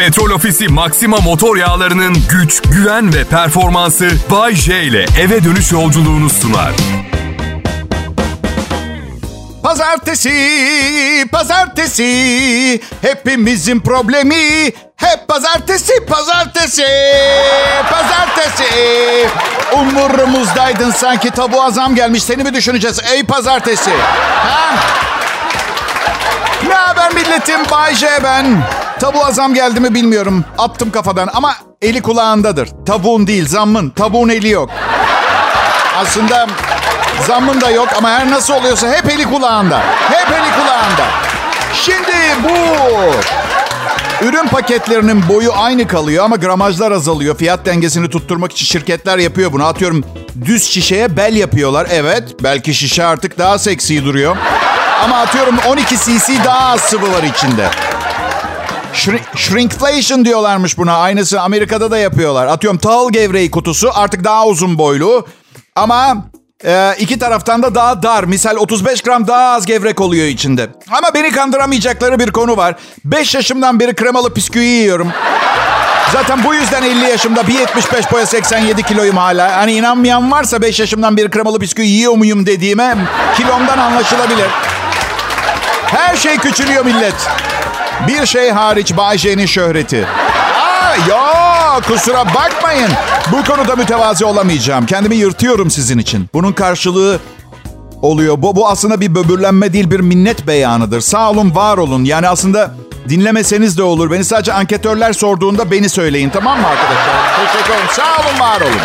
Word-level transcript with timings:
Petrol 0.00 0.30
Ofisi 0.30 0.68
Maxima 0.68 1.16
motor 1.16 1.56
yağlarının 1.56 2.16
güç, 2.30 2.62
güven 2.62 3.14
ve 3.14 3.24
performansı 3.24 4.10
Bay 4.30 4.54
J 4.54 4.82
ile 4.82 5.06
eve 5.20 5.44
dönüş 5.44 5.72
yolculuğunu 5.72 6.30
sunar. 6.30 6.72
Pazartesi, 9.62 11.26
pazartesi, 11.32 12.80
hepimizin 13.02 13.80
problemi. 13.80 14.66
Hep 14.96 15.28
pazartesi, 15.28 15.92
pazartesi, 16.06 16.86
pazartesi. 17.90 19.28
Umurumuzdaydın 19.72 20.90
sanki 20.90 21.30
tabuğa 21.30 21.70
zam 21.70 21.94
gelmiş. 21.94 22.22
Seni 22.22 22.42
mi 22.42 22.54
düşüneceğiz 22.54 23.00
ey 23.12 23.22
pazartesi? 23.24 23.90
Ha? 24.44 24.76
Ne 26.68 26.74
haber 26.74 27.14
milletim? 27.14 27.60
Bay 27.70 27.94
J 27.94 28.06
ben. 28.24 28.62
Tabuğa 29.00 29.32
zam 29.32 29.54
geldi 29.54 29.80
mi 29.80 29.94
bilmiyorum. 29.94 30.44
Attım 30.58 30.90
kafadan 30.90 31.28
ama 31.34 31.54
eli 31.82 32.02
kulağındadır. 32.02 32.68
Tabuğun 32.86 33.26
değil 33.26 33.48
zammın. 33.48 33.90
Tabuğun 33.90 34.28
eli 34.28 34.48
yok. 34.48 34.70
Aslında 35.96 36.46
zammın 37.26 37.60
da 37.60 37.70
yok 37.70 37.88
ama 37.98 38.10
her 38.10 38.30
nasıl 38.30 38.54
oluyorsa 38.54 38.92
hep 38.92 39.10
eli 39.10 39.24
kulağında. 39.24 39.78
Hep 40.10 40.28
eli 40.30 40.52
kulağında. 40.54 41.06
Şimdi 41.74 42.12
bu 42.44 42.54
ürün 44.24 44.48
paketlerinin 44.48 45.28
boyu 45.28 45.52
aynı 45.56 45.86
kalıyor 45.86 46.24
ama 46.24 46.36
gramajlar 46.36 46.92
azalıyor. 46.92 47.36
Fiyat 47.36 47.66
dengesini 47.66 48.10
tutturmak 48.10 48.52
için 48.52 48.66
şirketler 48.66 49.18
yapıyor 49.18 49.52
bunu. 49.52 49.64
Atıyorum 49.66 50.04
düz 50.44 50.64
şişeye 50.70 51.16
bel 51.16 51.36
yapıyorlar. 51.36 51.86
Evet 51.90 52.24
belki 52.42 52.74
şişe 52.74 53.04
artık 53.04 53.38
daha 53.38 53.58
seksi 53.58 54.04
duruyor. 54.04 54.36
Ama 55.04 55.16
atıyorum 55.16 55.56
12 55.68 55.98
cc 55.98 56.44
daha 56.44 56.72
az 56.72 56.80
sıvı 56.80 57.12
var 57.12 57.22
içinde. 57.22 57.70
Shrink, 58.94 59.22
shrinkflation 59.36 60.24
diyorlarmış 60.24 60.78
buna. 60.78 60.96
Aynısı 60.96 61.40
Amerika'da 61.40 61.90
da 61.90 61.98
yapıyorlar. 61.98 62.46
Atıyorum 62.46 62.78
tahıl 62.78 63.12
gevreği 63.12 63.50
kutusu 63.50 63.90
artık 63.94 64.24
daha 64.24 64.46
uzun 64.46 64.78
boylu. 64.78 65.26
Ama 65.76 66.16
e, 66.64 66.94
iki 66.98 67.18
taraftan 67.18 67.62
da 67.62 67.74
daha 67.74 68.02
dar. 68.02 68.24
Misal 68.24 68.56
35 68.56 69.02
gram 69.02 69.26
daha 69.26 69.52
az 69.54 69.66
gevrek 69.66 70.00
oluyor 70.00 70.26
içinde. 70.26 70.70
Ama 70.90 71.14
beni 71.14 71.30
kandıramayacakları 71.30 72.18
bir 72.18 72.30
konu 72.30 72.56
var. 72.56 72.74
5 73.04 73.34
yaşımdan 73.34 73.80
beri 73.80 73.94
kremalı 73.94 74.36
bisküvi 74.36 74.64
yiyorum. 74.64 75.12
Zaten 76.12 76.44
bu 76.44 76.54
yüzden 76.54 76.82
50 76.82 77.10
yaşımda 77.10 77.40
1.75 77.40 78.12
boya 78.12 78.26
87 78.26 78.82
kiloyum 78.82 79.16
hala. 79.16 79.56
Hani 79.56 79.72
inanmayan 79.72 80.30
varsa 80.30 80.62
5 80.62 80.80
yaşımdan 80.80 81.16
beri 81.16 81.30
kremalı 81.30 81.60
bisküvi 81.60 81.86
yiyor 81.86 82.12
muyum 82.12 82.46
dediğime 82.46 82.96
kilomdan 83.36 83.78
anlaşılabilir. 83.78 84.46
Her 85.86 86.16
şey 86.16 86.36
küçülüyor 86.38 86.84
millet. 86.84 87.14
Bir 88.08 88.26
şey 88.26 88.50
hariç 88.50 88.96
Bay 88.96 89.18
şöhreti. 89.46 90.06
Aa, 90.06 90.94
yo 91.08 91.16
kusura 91.88 92.24
bakmayın. 92.34 92.90
Bu 93.32 93.44
konuda 93.44 93.76
mütevazi 93.76 94.24
olamayacağım. 94.24 94.86
Kendimi 94.86 95.16
yırtıyorum 95.16 95.70
sizin 95.70 95.98
için. 95.98 96.28
Bunun 96.34 96.52
karşılığı 96.52 97.18
oluyor. 98.02 98.42
Bu, 98.42 98.56
bu 98.56 98.68
aslında 98.68 99.00
bir 99.00 99.14
böbürlenme 99.14 99.72
değil 99.72 99.90
bir 99.90 100.00
minnet 100.00 100.46
beyanıdır. 100.46 101.00
Sağ 101.00 101.30
olun 101.30 101.54
var 101.54 101.78
olun. 101.78 102.04
Yani 102.04 102.28
aslında 102.28 102.74
dinlemeseniz 103.08 103.78
de 103.78 103.82
olur. 103.82 104.10
Beni 104.10 104.24
sadece 104.24 104.52
anketörler 104.52 105.12
sorduğunda 105.12 105.70
beni 105.70 105.88
söyleyin 105.88 106.30
tamam 106.30 106.60
mı 106.60 106.66
arkadaşlar? 106.66 107.46
Teşekkür 107.46 107.74
ederim. 107.74 107.88
Sağ 107.92 108.02
olun 108.16 108.40
var 108.40 108.60
olun. 108.60 108.80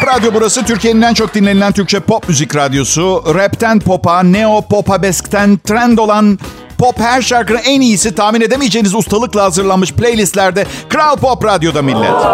Kral 0.00 0.16
Radyo 0.16 0.30
burası. 0.34 0.64
Türkiye'nin 0.64 1.02
en 1.02 1.14
çok 1.14 1.34
dinlenilen 1.34 1.72
Türkçe 1.72 2.00
pop 2.00 2.28
müzik 2.28 2.56
radyosu. 2.56 3.24
Rap'ten 3.34 3.80
pop'a, 3.80 4.22
neo 4.22 4.62
pop'a, 4.62 5.02
beskten 5.02 5.58
trend 5.58 5.98
olan 5.98 6.38
pop 6.78 7.00
her 7.00 7.22
şarkının 7.22 7.60
en 7.64 7.80
iyisi 7.80 8.14
tahmin 8.14 8.40
edemeyeceğiniz 8.40 8.94
ustalıkla 8.94 9.42
hazırlanmış 9.42 9.92
playlistlerde 9.92 10.66
Kral 10.88 11.16
Pop 11.16 11.44
Radyo'da 11.44 11.82
millet. 11.82 12.24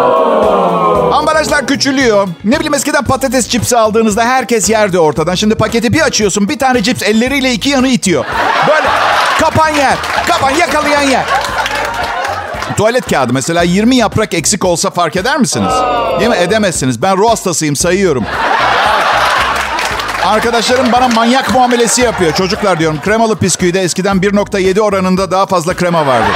Ambalajlar 1.13 1.67
küçülüyor. 1.67 2.27
Ne 2.43 2.55
bileyim 2.55 2.73
eskiden 2.73 3.03
patates 3.03 3.49
cipsi 3.49 3.77
aldığınızda 3.77 4.25
herkes 4.25 4.69
yerdi 4.69 4.99
ortadan. 4.99 5.35
Şimdi 5.35 5.55
paketi 5.55 5.93
bir 5.93 6.01
açıyorsun 6.01 6.49
bir 6.49 6.59
tane 6.59 6.83
cips 6.83 7.03
elleriyle 7.03 7.53
iki 7.53 7.69
yanı 7.69 7.87
itiyor. 7.87 8.25
Böyle 8.67 8.87
kapan 9.39 9.69
yer, 9.69 9.97
kapan 10.27 10.51
yakalayan 10.51 11.01
yer. 11.01 11.25
Tuvalet 12.77 13.09
kağıdı 13.09 13.33
mesela 13.33 13.63
20 13.63 13.95
yaprak 13.95 14.33
eksik 14.33 14.65
olsa 14.65 14.89
fark 14.89 15.15
eder 15.15 15.37
misiniz? 15.37 15.73
Değil 16.19 16.29
mi? 16.29 16.35
Edemezsiniz. 16.37 17.01
Ben 17.01 17.17
ruh 17.17 17.29
hastasıyım 17.29 17.75
sayıyorum. 17.75 18.25
Arkadaşlarım 20.25 20.91
bana 20.91 21.07
manyak 21.07 21.53
muamelesi 21.53 22.01
yapıyor. 22.01 22.33
Çocuklar 22.33 22.79
diyorum 22.79 22.99
kremalı 23.05 23.41
bisküvide 23.41 23.81
eskiden 23.81 24.17
1.7 24.17 24.79
oranında 24.81 25.31
daha 25.31 25.45
fazla 25.45 25.75
krema 25.75 26.07
vardı. 26.07 26.27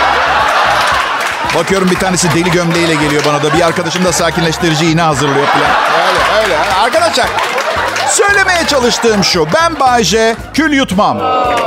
Bakıyorum 1.56 1.90
bir 1.92 1.96
tanesi 1.96 2.32
deli 2.36 2.52
gömleğiyle 2.52 2.96
geliyor 2.96 3.24
bana 3.26 3.44
da. 3.44 3.54
Bir 3.58 3.62
arkadaşım 3.62 4.06
da 4.06 4.12
sakinleştirici 4.12 4.86
iğne 4.86 5.02
hazırlıyor 5.02 5.46
falan. 5.46 5.70
Öyle 6.08 6.44
öyle. 6.44 6.58
Arkadaşlar 6.84 7.28
söylemeye 8.10 8.68
çalıştığım 8.68 9.24
şu. 9.24 9.48
Ben 9.54 9.80
Bayce 9.80 10.36
kül 10.54 10.74
yutmam. 10.74 11.18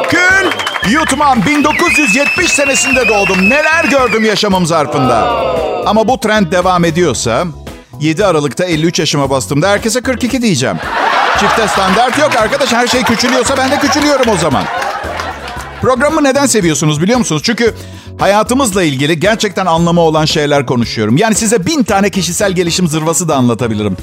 Kül 0.09 0.51
yutmam. 0.89 1.47
1970 1.47 2.53
senesinde 2.53 3.09
doğdum. 3.09 3.51
Neler 3.51 3.85
gördüm 3.85 4.25
yaşamım 4.25 4.67
zarfında. 4.67 5.31
Ama 5.87 6.09
bu 6.09 6.21
trend 6.21 6.53
devam 6.53 6.85
ediyorsa 6.85 7.45
7 8.01 8.25
Aralık'ta 8.27 8.65
53 8.65 8.99
yaşıma 8.99 9.31
bastığımda 9.31 9.69
herkese 9.69 10.01
42 10.01 10.43
diyeceğim. 10.43 10.77
Çifte 11.41 11.69
standart 11.69 12.19
yok 12.19 12.31
arkadaş. 12.37 12.73
Her 12.73 12.87
şey 12.87 13.03
küçülüyorsa 13.03 13.57
ben 13.57 13.71
de 13.71 13.79
küçülüyorum 13.79 14.29
o 14.29 14.37
zaman. 14.37 14.65
Programı 15.81 16.25
neden 16.25 16.47
seviyorsunuz 16.47 17.03
biliyor 17.03 17.19
musunuz? 17.19 17.43
Çünkü 17.45 17.75
hayatımızla 18.19 18.83
ilgili 18.83 19.21
gerçekten 19.21 19.67
anlamı 19.67 20.01
olan 20.01 20.25
şeyler 20.25 20.67
konuşuyorum. 20.67 21.17
Yani 21.17 21.35
size 21.35 21.67
bin 21.67 21.83
tane 21.83 22.11
kişisel 22.11 22.53
gelişim 22.53 22.89
zırvası 22.89 23.29
da 23.29 23.37
anlatabilirim. 23.37 23.97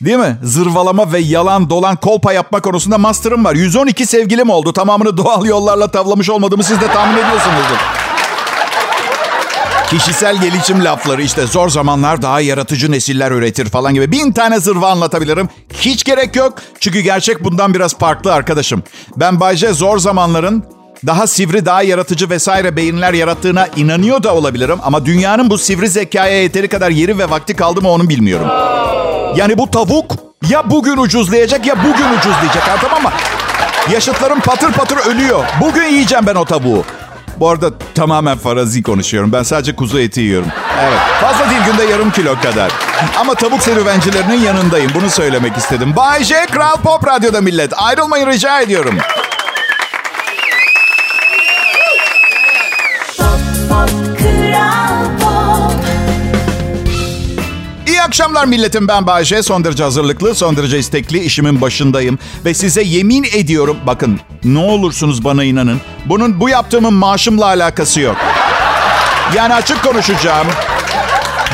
Değil 0.00 0.16
mi? 0.16 0.38
Zırvalama 0.42 1.12
ve 1.12 1.18
yalan 1.18 1.70
dolan 1.70 1.96
kolpa 1.96 2.32
yapma 2.32 2.60
konusunda 2.60 2.98
master'ım 2.98 3.44
var. 3.44 3.54
112 3.54 4.06
sevgilim 4.06 4.50
oldu. 4.50 4.72
Tamamını 4.72 5.16
doğal 5.16 5.44
yollarla 5.46 5.88
tavlamış 5.88 6.30
olmadığımı 6.30 6.64
siz 6.64 6.80
de 6.80 6.86
tahmin 6.86 7.18
ediyorsunuzdur. 7.18 7.76
Kişisel 9.90 10.40
gelişim 10.40 10.84
lafları 10.84 11.22
işte 11.22 11.46
zor 11.46 11.68
zamanlar 11.68 12.22
daha 12.22 12.40
yaratıcı 12.40 12.92
nesiller 12.92 13.30
üretir 13.30 13.68
falan 13.68 13.94
gibi 13.94 14.12
bin 14.12 14.32
tane 14.32 14.60
zırva 14.60 14.90
anlatabilirim. 14.90 15.48
Hiç 15.72 16.04
gerek 16.04 16.36
yok. 16.36 16.54
Çünkü 16.80 17.00
gerçek 17.00 17.44
bundan 17.44 17.74
biraz 17.74 17.98
farklı 17.98 18.32
arkadaşım. 18.32 18.82
Ben 19.16 19.40
Bayce 19.40 19.72
zor 19.72 19.98
zamanların 19.98 20.64
daha 21.06 21.26
sivri, 21.26 21.66
daha 21.66 21.82
yaratıcı 21.82 22.30
vesaire 22.30 22.76
beyinler 22.76 23.12
yarattığına 23.12 23.68
inanıyor 23.76 24.22
da 24.22 24.34
olabilirim. 24.34 24.78
Ama 24.82 25.06
dünyanın 25.06 25.50
bu 25.50 25.58
sivri 25.58 25.88
zekaya 25.88 26.42
yeteri 26.42 26.68
kadar 26.68 26.90
yeri 26.90 27.18
ve 27.18 27.30
vakti 27.30 27.56
kaldı 27.56 27.82
mı 27.82 27.90
onu 27.90 28.08
bilmiyorum. 28.08 28.48
Yani 29.36 29.58
bu 29.58 29.70
tavuk 29.70 30.14
ya 30.48 30.70
bugün 30.70 30.96
ucuzlayacak 30.96 31.66
ya 31.66 31.74
bugün 31.78 32.18
ucuzlayacak. 32.18 32.68
Ha, 32.68 32.76
tamam 32.80 33.02
mı? 33.02 33.10
Yaşıtlarım 33.92 34.40
patır 34.40 34.72
patır 34.72 34.96
ölüyor. 34.96 35.44
Bugün 35.60 35.84
yiyeceğim 35.84 36.26
ben 36.26 36.34
o 36.34 36.44
tavuğu. 36.44 36.84
Bu 37.36 37.48
arada 37.50 37.70
tamamen 37.94 38.38
farazi 38.38 38.82
konuşuyorum. 38.82 39.32
Ben 39.32 39.42
sadece 39.42 39.76
kuzu 39.76 39.98
eti 40.00 40.20
yiyorum. 40.20 40.48
Evet. 40.82 40.98
Fazla 41.20 41.50
değil 41.50 41.60
günde 41.66 41.84
yarım 41.92 42.10
kilo 42.10 42.34
kadar. 42.40 42.72
Ama 43.20 43.34
tavuk 43.34 43.62
serüvencilerinin 43.62 44.40
yanındayım. 44.40 44.90
Bunu 44.94 45.10
söylemek 45.10 45.56
istedim. 45.56 45.96
Bay 45.96 46.24
J, 46.24 46.46
Kral 46.46 46.76
Pop 46.76 47.06
Radyo'da 47.06 47.40
millet. 47.40 47.72
Ayrılmayın 47.76 48.26
rica 48.26 48.60
ediyorum. 48.60 48.98
Akşamlar 58.10 58.44
milletim 58.44 58.88
ben 58.88 59.06
Bayece. 59.06 59.42
Son 59.42 59.64
derece 59.64 59.82
hazırlıklı, 59.82 60.34
son 60.34 60.56
derece 60.56 60.78
istekli 60.78 61.18
işimin 61.18 61.60
başındayım. 61.60 62.18
Ve 62.44 62.54
size 62.54 62.82
yemin 62.82 63.24
ediyorum 63.24 63.76
bakın 63.86 64.20
ne 64.44 64.58
olursunuz 64.58 65.24
bana 65.24 65.44
inanın. 65.44 65.80
Bunun 66.06 66.40
bu 66.40 66.48
yaptığımın 66.48 66.92
maaşımla 66.92 67.46
alakası 67.46 68.00
yok. 68.00 68.16
Yani 69.36 69.54
açık 69.54 69.82
konuşacağım. 69.84 70.46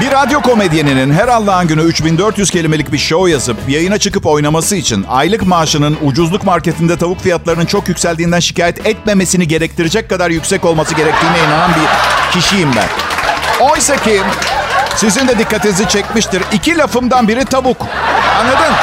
Bir 0.01 0.11
radyo 0.11 0.43
komedyeninin 0.43 1.13
her 1.13 1.29
Allah'ın 1.29 1.69
günü 1.69 1.83
3400 1.83 2.51
kelimelik 2.51 2.93
bir 2.93 2.99
show 2.99 3.31
yazıp 3.31 3.57
yayına 3.69 3.99
çıkıp 3.99 4.27
oynaması 4.27 4.77
için 4.77 5.05
aylık 5.09 5.47
maaşının 5.47 5.97
ucuzluk 6.05 6.45
marketinde 6.45 6.97
tavuk 6.97 7.21
fiyatlarının 7.21 7.67
çok 7.67 7.89
yükseldiğinden 7.89 8.41
şikayet 8.41 8.87
etmemesini 8.87 9.49
gerektirecek 9.49 10.09
kadar 10.09 10.31
yüksek 10.31 10.65
olması 10.65 10.95
gerektiğine 10.95 11.39
inanan 11.39 11.71
bir 11.71 12.41
kişiyim 12.41 12.69
ben. 12.77 12.89
Oysa 13.71 13.97
ki 13.97 14.21
sizin 14.97 15.29
de 15.29 15.39
dikkatinizi 15.39 15.89
çekmiştir. 15.89 16.43
İki 16.53 16.79
lafımdan 16.79 17.29
biri 17.29 17.45
tavuk. 17.45 17.77
Anladın? 18.41 18.75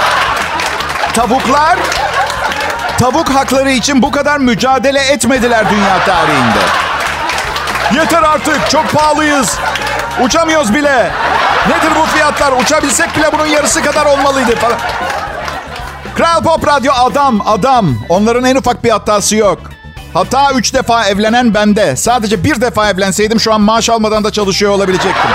Tavuklar 1.14 1.80
tavuk 3.00 3.30
hakları 3.30 3.72
için 3.72 4.02
bu 4.02 4.12
kadar 4.12 4.38
mücadele 4.38 5.00
etmediler 5.00 5.66
dünya 5.70 6.06
tarihinde. 6.06 6.60
Yeter 7.96 8.24
artık 8.24 8.70
çok 8.70 8.92
pahalıyız. 8.92 9.58
Uçamıyoruz 10.22 10.74
bile. 10.74 11.12
Nedir 11.68 11.92
bu 12.02 12.06
fiyatlar? 12.06 12.52
Uçabilsek 12.62 13.18
bile 13.18 13.32
bunun 13.34 13.46
yarısı 13.46 13.82
kadar 13.84 14.06
olmalıydı 14.06 14.56
falan. 14.56 14.78
Kral 16.16 16.44
Pop 16.44 16.68
Radyo 16.68 16.94
adam, 16.94 17.42
adam. 17.48 17.96
Onların 18.10 18.46
en 18.46 18.56
ufak 18.56 18.84
bir 18.84 18.90
hatası 18.90 19.36
yok. 19.36 19.60
Hata 20.14 20.52
üç 20.52 20.74
defa 20.74 21.06
evlenen 21.06 21.54
bende. 21.54 21.96
Sadece 21.96 22.44
bir 22.44 22.62
defa 22.62 22.90
evlenseydim 22.90 23.40
şu 23.40 23.54
an 23.54 23.62
maaş 23.62 23.90
almadan 23.90 24.24
da 24.24 24.32
çalışıyor 24.32 24.72
olabilecektim. 24.72 25.32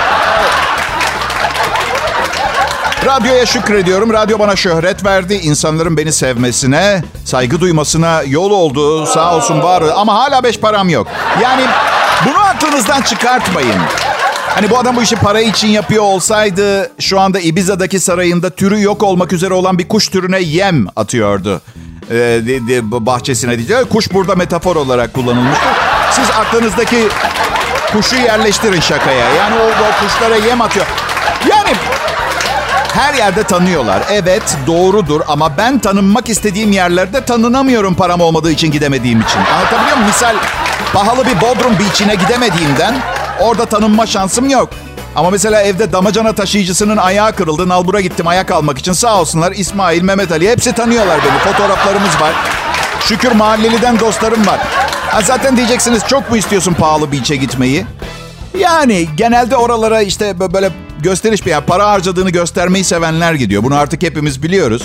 Radyoya 3.09 3.45
şükrediyorum. 3.45 4.13
Radyo 4.13 4.39
bana 4.39 4.55
şöhret 4.55 5.05
verdi. 5.05 5.33
İnsanların 5.33 5.97
beni 5.97 6.13
sevmesine, 6.13 7.03
saygı 7.25 7.59
duymasına 7.59 8.21
yol 8.27 8.51
oldu. 8.51 9.05
Sağ 9.05 9.35
olsun 9.35 9.61
var. 9.61 9.83
Ama 9.95 10.13
hala 10.13 10.43
beş 10.43 10.59
param 10.59 10.89
yok. 10.89 11.07
Yani 11.41 11.65
bunu 12.25 12.39
aklınızdan 12.39 13.01
çıkartmayın. 13.01 13.75
Hani 14.47 14.69
bu 14.69 14.77
adam 14.77 14.95
bu 14.95 15.01
işi 15.01 15.15
para 15.15 15.41
için 15.41 15.67
yapıyor 15.67 16.03
olsaydı 16.03 16.91
şu 16.99 17.19
anda 17.19 17.39
Ibiza'daki 17.39 17.99
sarayında 17.99 18.49
türü 18.49 18.81
yok 18.81 19.03
olmak 19.03 19.33
üzere 19.33 19.53
olan 19.53 19.77
bir 19.79 19.87
kuş 19.87 20.07
türüne 20.07 20.39
yem 20.39 20.85
atıyordu. 20.95 21.61
Ee, 22.11 22.41
bahçesine 22.91 23.57
diyeceğim. 23.57 23.85
Kuş 23.85 24.13
burada 24.13 24.35
metafor 24.35 24.75
olarak 24.75 25.13
kullanılmıştır. 25.13 25.69
Siz 26.11 26.29
aklınızdaki 26.29 27.07
kuşu 27.91 28.15
yerleştirin 28.15 28.79
şakaya. 28.79 29.29
Yani 29.29 29.55
o, 29.55 29.65
o 29.65 30.07
kuşlara 30.07 30.35
yem 30.35 30.61
atıyor. 30.61 30.85
Yani 31.49 31.69
her 32.93 33.13
yerde 33.13 33.43
tanıyorlar. 33.43 34.03
Evet 34.11 34.57
doğrudur 34.67 35.21
ama 35.27 35.57
ben 35.57 35.79
tanınmak 35.79 36.29
istediğim 36.29 36.71
yerlerde 36.71 37.25
tanınamıyorum 37.25 37.95
param 37.95 38.21
olmadığı 38.21 38.51
için 38.51 38.71
gidemediğim 38.71 39.21
için. 39.21 39.39
Anlatabiliyor 39.39 39.97
muyum? 39.97 40.07
Misal 40.07 40.35
pahalı 40.93 41.25
bir 41.25 41.41
Bodrum 41.41 41.79
Beach'ine 41.79 42.15
gidemediğimden 42.15 42.95
orada 43.39 43.65
tanınma 43.65 44.05
şansım 44.05 44.49
yok. 44.49 44.69
Ama 45.15 45.29
mesela 45.29 45.61
evde 45.61 45.91
damacana 45.91 46.33
taşıyıcısının 46.33 46.97
ayağı 46.97 47.33
kırıldı. 47.33 47.69
Nalbur'a 47.69 48.01
gittim 48.01 48.27
ayak 48.27 48.51
almak 48.51 48.77
için. 48.77 48.93
Sağ 48.93 49.19
olsunlar 49.21 49.51
İsmail, 49.51 50.01
Mehmet 50.01 50.31
Ali 50.31 50.49
hepsi 50.49 50.73
tanıyorlar 50.73 51.19
beni. 51.25 51.53
Fotoğraflarımız 51.53 52.21
var. 52.21 52.33
Şükür 52.99 53.31
mahalleliden 53.31 53.99
dostlarım 53.99 54.47
var. 54.47 54.59
Ha, 55.07 55.21
zaten 55.21 55.57
diyeceksiniz 55.57 56.07
çok 56.07 56.31
mu 56.31 56.37
istiyorsun 56.37 56.73
pahalı 56.73 57.11
beach'e 57.11 57.35
gitmeyi? 57.35 57.85
Yani 58.59 59.07
genelde 59.15 59.55
oralara 59.55 60.01
işte 60.01 60.39
böyle 60.53 60.69
gösteriş 61.03 61.45
bir 61.45 61.51
yani 61.51 61.65
para 61.65 61.89
harcadığını 61.91 62.29
göstermeyi 62.29 62.83
sevenler 62.83 63.33
gidiyor. 63.33 63.63
Bunu 63.63 63.75
artık 63.75 64.03
hepimiz 64.03 64.43
biliyoruz. 64.43 64.83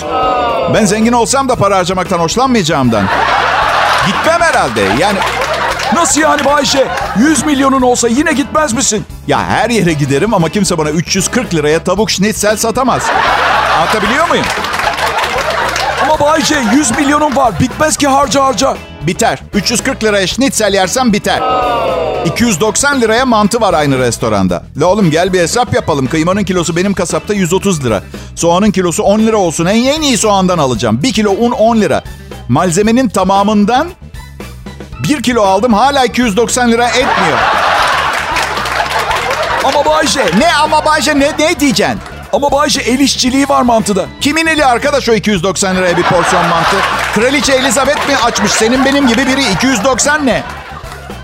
Ben 0.73 0.85
zengin 0.85 1.11
olsam 1.13 1.49
da 1.49 1.55
para 1.55 1.77
harcamaktan 1.77 2.19
hoşlanmayacağımdan. 2.19 3.05
Gitmem 4.07 4.41
herhalde. 4.41 4.81
Yani 4.99 5.17
Nasıl 5.93 6.21
yani 6.21 6.45
Bayşe? 6.45 6.87
100 7.17 7.45
milyonun 7.45 7.81
olsa 7.81 8.07
yine 8.07 8.33
gitmez 8.33 8.73
misin? 8.73 9.05
ya 9.27 9.45
her 9.45 9.69
yere 9.69 9.93
giderim 9.93 10.33
ama 10.33 10.49
kimse 10.49 10.77
bana 10.77 10.89
340 10.89 11.53
liraya 11.55 11.83
tavuk 11.83 12.11
şnitzel 12.11 12.57
satamaz. 12.57 13.03
Anlatabiliyor 13.77 14.29
muyum? 14.29 14.45
Ama 16.03 16.19
Bayşe 16.19 16.55
100 16.75 16.91
milyonun 16.97 17.35
var. 17.35 17.59
Bitmez 17.59 17.97
ki 17.97 18.07
harca 18.07 18.43
harca. 18.45 18.77
Biter. 19.07 19.39
340 19.53 20.03
liraya 20.03 20.27
şnitzel 20.27 20.73
yersem 20.73 21.13
biter. 21.13 21.41
290 22.25 23.01
liraya 23.01 23.25
mantı 23.25 23.61
var 23.61 23.73
aynı 23.73 23.99
restoranda. 23.99 24.63
La 24.77 24.85
oğlum 24.85 25.11
gel 25.11 25.33
bir 25.33 25.39
hesap 25.39 25.73
yapalım. 25.73 26.07
Kıymanın 26.07 26.43
kilosu 26.43 26.75
benim 26.75 26.93
kasapta 26.93 27.33
130 27.33 27.85
lira. 27.85 28.03
Soğanın 28.35 28.71
kilosu 28.71 29.03
10 29.03 29.19
lira 29.19 29.37
olsun. 29.37 29.65
En, 29.65 29.83
en 29.85 30.01
iyi 30.01 30.17
soğandan 30.17 30.57
alacağım. 30.57 31.03
1 31.03 31.13
kilo 31.13 31.31
un 31.31 31.51
10 31.51 31.81
lira. 31.81 32.03
Malzemenin 32.49 33.09
tamamından 33.09 33.87
1 35.09 35.23
kilo 35.23 35.41
aldım 35.43 35.73
hala 35.73 36.05
290 36.05 36.71
lira 36.71 36.87
etmiyor. 36.87 37.37
Ama 39.63 39.85
Bayşe, 39.85 40.25
Ne 40.39 40.53
ama 40.55 40.85
Bayce 40.85 41.19
ne, 41.19 41.31
ne 41.39 41.59
diyeceksin? 41.59 41.99
Ama 42.35 42.51
Bayşe 42.51 42.81
el 42.81 42.99
işçiliği 42.99 43.49
var 43.49 43.61
mantıda. 43.61 44.05
Kimin 44.21 44.45
eli 44.45 44.65
arkadaş 44.65 45.09
o 45.09 45.13
290 45.13 45.75
liraya 45.75 45.97
bir 45.97 46.03
porsiyon 46.03 46.45
mantı? 46.47 46.75
Kraliçe 47.15 47.53
Elizabeth 47.53 48.07
mi 48.07 48.15
açmış? 48.23 48.51
Senin 48.51 48.85
benim 48.85 49.07
gibi 49.07 49.27
biri 49.27 49.51
290 49.51 50.25
ne? 50.25 50.43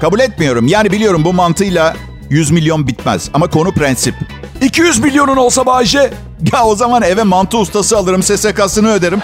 Kabul 0.02 0.20
etmiyorum. 0.20 0.68
Yani 0.68 0.92
biliyorum 0.92 1.26
bu 1.26 1.34
mantıyla 1.34 1.96
100 2.30 2.52
milyon 2.52 2.88
bitmez. 2.88 3.30
Ama 3.34 3.50
konu 3.50 3.72
prensip. 3.72 4.16
200 4.62 5.00
milyonun 5.00 5.38
olsa 5.38 5.66
Bayşe. 5.66 6.14
Ya 6.54 6.64
o 6.66 6.76
zaman 6.76 7.02
eve 7.02 7.24
mantı 7.24 7.58
ustası 7.58 7.98
alırım, 7.98 8.24
SSK'sını 8.24 8.92
öderim. 8.92 9.22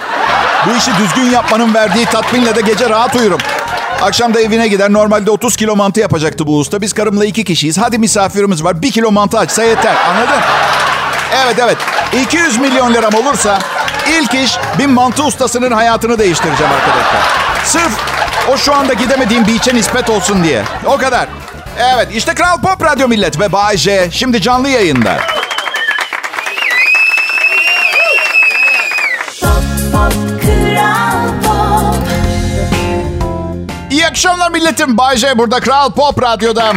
Bu 0.68 0.78
işi 0.78 0.92
düzgün 0.98 1.32
yapmanın 1.32 1.74
verdiği 1.74 2.06
tatminle 2.06 2.56
de 2.56 2.62
gece 2.62 2.90
rahat 2.90 3.16
uyurum. 3.16 3.40
Akşam 4.02 4.34
da 4.34 4.42
evine 4.42 4.68
gider. 4.68 4.94
Normalde 4.94 5.32
30 5.32 5.56
kilo 5.56 5.76
mantı 5.76 6.00
yapacaktı 6.00 6.48
bu 6.48 6.58
usta. 6.58 6.82
Biz 6.82 6.94
karımla 6.94 7.26
iki 7.26 7.44
kişiyiz. 7.44 7.78
Hadi 7.78 7.98
misafirimiz 7.98 8.64
var. 8.64 8.82
Bir 8.82 8.92
kilo 8.92 9.12
mantı 9.12 9.40
açsa 9.40 9.64
yeter. 9.64 9.96
Anladın? 10.10 10.42
Evet 11.36 11.56
evet. 11.60 11.78
200 12.24 12.58
milyon 12.58 12.94
liram 12.94 13.14
olursa 13.14 13.60
ilk 14.10 14.34
iş 14.34 14.58
bir 14.80 14.86
mantı 14.86 15.24
ustasının 15.24 15.72
hayatını 15.72 16.20
değiştireceğim 16.20 16.74
arkadaşlar. 16.74 17.22
Sırf 17.66 17.92
o 18.48 18.58
şu 18.58 18.76
anda 18.76 18.94
gidemediğim 18.94 19.48
beach'e 19.48 19.76
nispet 19.76 20.10
olsun 20.10 20.44
diye. 20.44 20.64
O 20.86 20.98
kadar. 20.98 21.28
Evet 21.80 22.08
işte 22.12 22.34
Kral 22.34 22.62
Pop 22.62 22.84
Radyo 22.84 23.08
Millet 23.08 23.40
ve 23.40 23.52
Bay 23.52 23.78
J 23.78 24.10
şimdi 24.12 24.42
canlı 24.42 24.70
yayında. 24.70 25.18
İyi 33.92 34.08
akşamlar 34.08 34.52
milletim. 34.52 34.98
Bay 34.98 35.18
J 35.18 35.38
burada 35.38 35.60
Kral 35.60 35.92
Pop 35.92 36.22
Radyo'da. 36.22 36.74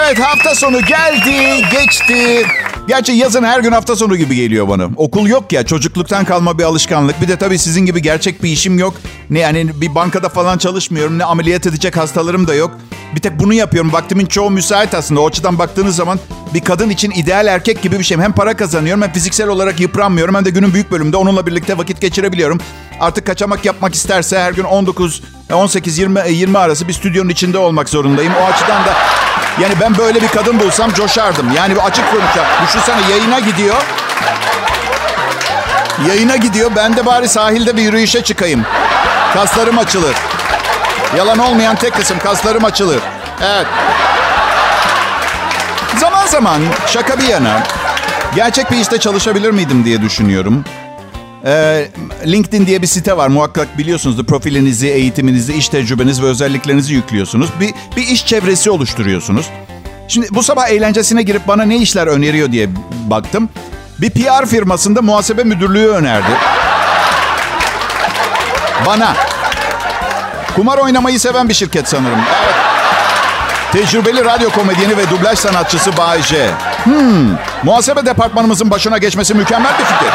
Evet 0.00 0.20
hafta 0.20 0.54
sonu 0.54 0.80
geldi, 0.80 1.62
geçti. 1.70 2.46
Gerçi 2.88 3.12
yazın 3.12 3.44
her 3.44 3.60
gün 3.60 3.72
hafta 3.72 3.96
sonu 3.96 4.16
gibi 4.16 4.36
geliyor 4.36 4.68
bana. 4.68 4.88
Okul 4.96 5.26
yok 5.26 5.52
ya 5.52 5.66
çocukluktan 5.66 6.24
kalma 6.24 6.58
bir 6.58 6.64
alışkanlık. 6.64 7.22
Bir 7.22 7.28
de 7.28 7.36
tabii 7.36 7.58
sizin 7.58 7.86
gibi 7.86 8.02
gerçek 8.02 8.42
bir 8.42 8.48
işim 8.48 8.78
yok. 8.78 8.94
Ne 9.30 9.38
yani 9.38 9.80
bir 9.80 9.94
bankada 9.94 10.28
falan 10.28 10.58
çalışmıyorum. 10.58 11.18
Ne 11.18 11.24
ameliyat 11.24 11.66
edecek 11.66 11.96
hastalarım 11.96 12.48
da 12.48 12.54
yok. 12.54 12.70
Bir 13.14 13.20
tek 13.20 13.38
bunu 13.38 13.54
yapıyorum. 13.54 13.92
Vaktimin 13.92 14.26
çoğu 14.26 14.50
müsait 14.50 14.94
aslında. 14.94 15.20
O 15.20 15.28
açıdan 15.28 15.58
baktığınız 15.58 15.96
zaman 15.96 16.18
bir 16.54 16.60
kadın 16.60 16.90
için 16.90 17.10
ideal 17.10 17.46
erkek 17.46 17.82
gibi 17.82 17.98
bir 17.98 18.04
şeyim. 18.04 18.22
Hem 18.22 18.32
para 18.32 18.56
kazanıyorum 18.56 19.02
hem 19.02 19.12
fiziksel 19.12 19.48
olarak 19.48 19.80
yıpranmıyorum. 19.80 20.34
Hem 20.34 20.44
de 20.44 20.50
günün 20.50 20.74
büyük 20.74 20.90
bölümünde 20.90 21.16
onunla 21.16 21.46
birlikte 21.46 21.78
vakit 21.78 22.00
geçirebiliyorum. 22.00 22.60
Artık 23.00 23.26
kaçamak 23.26 23.64
yapmak 23.64 23.94
isterse 23.94 24.38
her 24.38 24.52
gün 24.52 24.64
19, 24.64 25.22
18, 25.52 25.98
20, 25.98 26.20
20 26.30 26.58
arası 26.58 26.88
bir 26.88 26.92
stüdyonun 26.92 27.28
içinde 27.28 27.58
olmak 27.58 27.88
zorundayım. 27.88 28.32
O 28.42 28.44
açıdan 28.44 28.84
da 28.86 28.94
yani 29.62 29.74
ben 29.80 29.98
böyle 29.98 30.22
bir 30.22 30.28
kadın 30.28 30.60
bulsam 30.60 30.92
coşardım. 30.92 31.52
Yani 31.56 31.74
bir 31.74 31.80
açık 31.80 32.10
konuşacağım. 32.10 32.48
Düşünsene 32.66 33.10
yayına 33.10 33.38
gidiyor. 33.40 33.76
Yayına 36.08 36.36
gidiyor. 36.36 36.70
Ben 36.76 36.96
de 36.96 37.06
bari 37.06 37.28
sahilde 37.28 37.76
bir 37.76 37.82
yürüyüşe 37.82 38.22
çıkayım. 38.22 38.66
Kaslarım 39.34 39.78
açılır. 39.78 40.16
Yalan 41.16 41.38
olmayan 41.38 41.76
tek 41.76 41.94
kısım 41.94 42.18
kaslarım 42.18 42.64
açılır. 42.64 43.00
Evet. 43.42 43.66
Zaman 45.98 46.26
zaman 46.26 46.62
şaka 46.86 47.18
bir 47.18 47.28
yana 47.28 47.62
gerçek 48.34 48.70
bir 48.70 48.76
işte 48.76 48.98
çalışabilir 48.98 49.50
miydim 49.50 49.84
diye 49.84 50.02
düşünüyorum. 50.02 50.64
Ee, 51.44 51.88
LinkedIn 52.26 52.66
diye 52.66 52.82
bir 52.82 52.86
site 52.86 53.16
var. 53.16 53.28
Muhakkak 53.28 53.78
biliyorsunuzdur. 53.78 54.26
Profilinizi, 54.26 54.88
eğitiminizi, 54.88 55.52
iş 55.54 55.68
tecrübenizi 55.68 56.22
ve 56.22 56.26
özelliklerinizi 56.26 56.94
yüklüyorsunuz. 56.94 57.50
Bir, 57.60 57.74
bir 57.96 58.02
iş 58.06 58.26
çevresi 58.26 58.70
oluşturuyorsunuz. 58.70 59.46
Şimdi 60.08 60.26
bu 60.30 60.42
sabah 60.42 60.68
eğlencesine 60.68 61.22
girip 61.22 61.48
bana 61.48 61.62
ne 61.62 61.76
işler 61.76 62.06
öneriyor 62.06 62.52
diye 62.52 62.68
baktım. 63.06 63.48
Bir 63.98 64.10
PR 64.10 64.46
firmasında 64.46 65.02
muhasebe 65.02 65.44
müdürlüğü 65.44 65.88
önerdi. 65.88 66.30
Bana. 68.86 69.14
Kumar 70.56 70.78
oynamayı 70.78 71.20
seven 71.20 71.48
bir 71.48 71.54
şirket 71.54 71.88
sanırım. 71.88 72.18
Evet. 72.44 72.54
Tecrübeli 73.72 74.24
radyo 74.24 74.50
komedyeni 74.50 74.96
ve 74.96 75.10
dublaj 75.10 75.38
sanatçısı 75.38 75.96
Bay 75.96 76.22
J. 76.22 76.50
Hmm, 76.84 77.28
muhasebe 77.62 78.06
departmanımızın 78.06 78.70
başına 78.70 78.98
geçmesi 78.98 79.34
mükemmel 79.34 79.72
bir 79.78 79.84
fikir. 79.84 80.12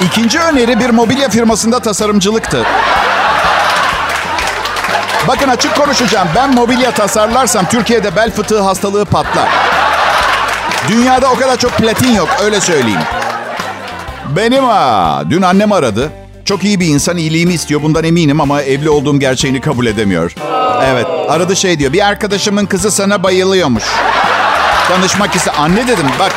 İkinci 0.00 0.40
öneri 0.40 0.80
bir 0.80 0.90
mobilya 0.90 1.28
firmasında 1.28 1.80
tasarımcılıktı. 1.80 2.66
Bakın 5.28 5.48
açık 5.48 5.76
konuşacağım. 5.76 6.28
Ben 6.36 6.54
mobilya 6.54 6.90
tasarlarsam 6.90 7.68
Türkiye'de 7.68 8.16
bel 8.16 8.30
fıtığı 8.30 8.60
hastalığı 8.60 9.04
patlar. 9.04 9.48
Dünyada 10.88 11.30
o 11.30 11.36
kadar 11.36 11.56
çok 11.56 11.72
platin 11.72 12.14
yok 12.14 12.28
öyle 12.42 12.60
söyleyeyim. 12.60 13.00
Benim 14.36 14.64
ha. 14.64 15.22
Dün 15.30 15.42
annem 15.42 15.72
aradı. 15.72 16.12
Çok 16.44 16.64
iyi 16.64 16.80
bir 16.80 16.86
insan 16.86 17.16
iyiliğimi 17.16 17.54
istiyor 17.54 17.82
bundan 17.82 18.04
eminim 18.04 18.40
ama 18.40 18.62
evli 18.62 18.90
olduğum 18.90 19.20
gerçeğini 19.20 19.60
kabul 19.60 19.86
edemiyor. 19.86 20.34
Evet 20.84 21.06
aradı 21.28 21.56
şey 21.56 21.78
diyor. 21.78 21.92
Bir 21.92 22.06
arkadaşımın 22.06 22.66
kızı 22.66 22.90
sana 22.90 23.22
bayılıyormuş. 23.22 23.84
Tanışmak 24.88 25.36
ise 25.36 25.50
anne 25.50 25.86
dedim 25.88 26.06
bak 26.18 26.32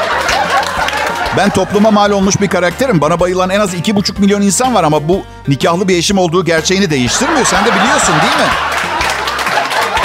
ben 1.37 1.49
topluma 1.49 1.91
mal 1.91 2.11
olmuş 2.11 2.41
bir 2.41 2.47
karakterim. 2.47 3.01
Bana 3.01 3.19
bayılan 3.19 3.49
en 3.49 3.59
az 3.59 3.73
iki 3.73 3.95
buçuk 3.95 4.19
milyon 4.19 4.41
insan 4.41 4.75
var 4.75 4.83
ama 4.83 5.07
bu 5.07 5.23
nikahlı 5.47 5.87
bir 5.87 5.97
eşim 5.97 6.17
olduğu 6.17 6.45
gerçeğini 6.45 6.89
değiştirmiyor. 6.89 7.45
Sen 7.45 7.65
de 7.65 7.69
biliyorsun 7.69 8.15
değil 8.21 8.47
mi? 8.47 8.53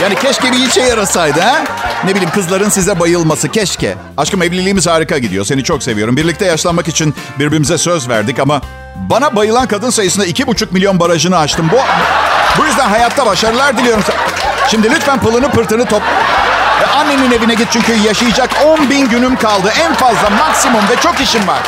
Yani 0.02 0.14
keşke 0.14 0.52
bir 0.52 0.68
işe 0.68 0.80
yarasaydı 0.80 1.40
ha? 1.40 1.64
Ne 2.04 2.10
bileyim 2.10 2.30
kızların 2.30 2.68
size 2.68 3.00
bayılması 3.00 3.48
keşke. 3.48 3.94
Aşkım 4.16 4.42
evliliğimiz 4.42 4.86
harika 4.86 5.18
gidiyor. 5.18 5.44
Seni 5.44 5.64
çok 5.64 5.82
seviyorum. 5.82 6.16
Birlikte 6.16 6.44
yaşlanmak 6.44 6.88
için 6.88 7.14
birbirimize 7.38 7.78
söz 7.78 8.08
verdik 8.08 8.38
ama 8.38 8.60
bana 8.96 9.36
bayılan 9.36 9.66
kadın 9.66 9.90
sayısında 9.90 10.26
iki 10.26 10.46
buçuk 10.46 10.72
milyon 10.72 11.00
barajını 11.00 11.38
aştım. 11.38 11.70
Bu, 11.72 11.78
bu 12.58 12.66
yüzden 12.66 12.88
hayatta 12.88 13.26
başarılar 13.26 13.78
diliyorum. 13.78 14.04
Şimdi 14.68 14.90
lütfen 14.90 15.20
pılını 15.20 15.50
pırtını 15.50 15.84
top... 15.84 16.02
Ve 16.80 16.86
annenin 16.86 17.30
evine 17.30 17.54
git 17.54 17.68
çünkü 17.70 17.92
yaşayacak 17.92 18.50
10 18.66 18.90
bin 18.90 19.08
günüm 19.08 19.36
kaldı. 19.36 19.72
En 19.80 19.94
fazla 19.94 20.30
maksimum 20.30 20.82
ve 20.90 20.96
çok 21.02 21.20
işim 21.20 21.48
var. 21.48 21.60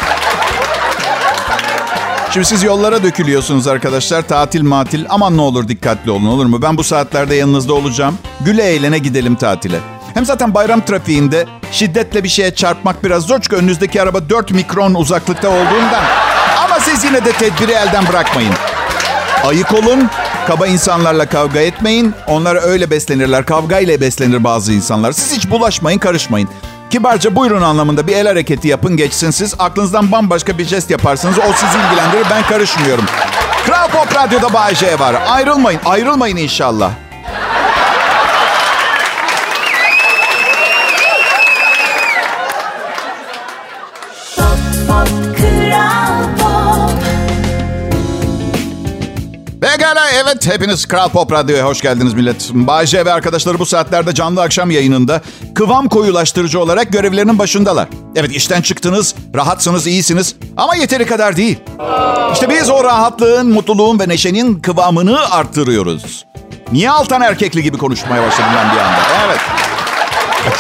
Şimdi 2.31 2.47
siz 2.47 2.63
yollara 2.63 3.03
dökülüyorsunuz 3.03 3.67
arkadaşlar. 3.69 4.23
Tatil 4.23 4.63
matil. 4.63 5.05
Aman 5.09 5.37
ne 5.37 5.41
olur 5.41 5.69
dikkatli 5.69 6.11
olun 6.11 6.27
olur 6.27 6.47
mu? 6.47 6.63
Ben 6.63 6.77
bu 6.77 6.85
saatlerde 6.85 7.35
yanınızda 7.35 7.75
olacağım. 7.75 8.19
Güle 8.41 8.63
eğlene 8.63 8.99
gidelim 8.99 9.35
tatile. 9.37 9.77
Hem 10.15 10.25
zaten 10.25 10.55
bayram 10.55 10.81
trafiğinde 10.81 11.47
şiddetle 11.73 12.25
bir 12.25 12.29
şeye 12.29 12.55
çarpmak 12.55 13.05
biraz 13.05 13.23
zor. 13.23 13.41
Çünkü 13.41 13.57
önünüzdeki 13.57 14.03
araba 14.03 14.29
4 14.29 14.51
mikron 14.51 14.95
uzaklıkta 14.95 15.49
olduğundan. 15.49 16.05
Ama 16.65 16.81
siz 16.81 17.05
yine 17.05 17.25
de 17.25 17.33
tedbiri 17.33 17.73
elden 17.73 18.09
bırakmayın. 18.09 18.55
Ayık 19.45 19.73
olun. 19.75 20.11
Kaba 20.47 20.67
insanlarla 20.67 21.27
kavga 21.29 21.61
etmeyin. 21.61 22.15
Onlar 22.27 22.69
öyle 22.69 22.91
beslenirler. 22.91 23.47
Kavga 23.47 23.79
ile 23.79 24.01
beslenir 24.01 24.45
bazı 24.45 24.73
insanlar. 24.73 25.13
Siz 25.13 25.37
hiç 25.37 25.51
bulaşmayın, 25.51 25.99
karışmayın. 25.99 26.49
Kibarca 26.91 27.37
buyurun 27.37 27.63
anlamında 27.63 28.07
bir 28.07 28.17
el 28.17 28.27
hareketi 28.27 28.69
yapın 28.69 28.97
geçsin 28.97 29.31
siz. 29.31 29.55
Aklınızdan 29.59 30.13
bambaşka 30.13 30.59
bir 30.59 30.65
jest 30.65 30.91
yaparsınız. 30.91 31.39
O 31.39 31.53
sizi 31.53 31.79
ilgilendirir. 31.87 32.27
Ben 32.31 32.43
karışmıyorum. 32.43 33.05
Kral 33.67 33.89
Pop 33.89 34.15
Radyo'da 34.17 34.53
Bay 34.53 34.75
J 34.75 34.99
var. 34.99 35.17
Ayrılmayın. 35.29 35.81
Ayrılmayın 35.85 36.37
inşallah. 36.37 36.91
Pekala 49.95 50.11
evet 50.11 50.47
hepiniz 50.47 50.87
Kral 50.87 51.09
Pop 51.09 51.33
Radyo'ya 51.33 51.67
hoş 51.67 51.81
geldiniz 51.81 52.15
millet. 52.15 52.51
Bayce 52.53 53.05
ve 53.05 53.13
arkadaşları 53.13 53.59
bu 53.59 53.67
saatlerde 53.67 54.15
canlı 54.15 54.43
akşam 54.43 54.71
yayınında 54.71 55.21
kıvam 55.55 55.89
koyulaştırıcı 55.89 56.61
olarak 56.61 56.93
görevlerinin 56.93 57.39
başındalar. 57.39 57.89
Evet 58.17 58.31
işten 58.33 58.63
çıktınız, 58.63 59.15
rahatsınız, 59.35 59.87
iyisiniz 59.87 60.35
ama 60.57 60.75
yeteri 60.75 61.07
kadar 61.07 61.37
değil. 61.37 61.59
İşte 62.33 62.51
biz 62.51 62.71
o 62.71 62.85
rahatlığın, 62.85 63.53
mutluluğun 63.53 63.99
ve 63.99 64.09
neşenin 64.09 64.61
kıvamını 64.61 65.31
arttırıyoruz. 65.31 66.25
Niye 66.73 66.91
altan 66.91 67.23
erkekli 67.23 67.63
gibi 67.63 67.79
konuşmaya 67.79 68.23
başladım 68.23 68.51
ben 68.57 68.75
bir 68.75 68.81
anda? 68.81 68.99
Evet. 69.27 69.41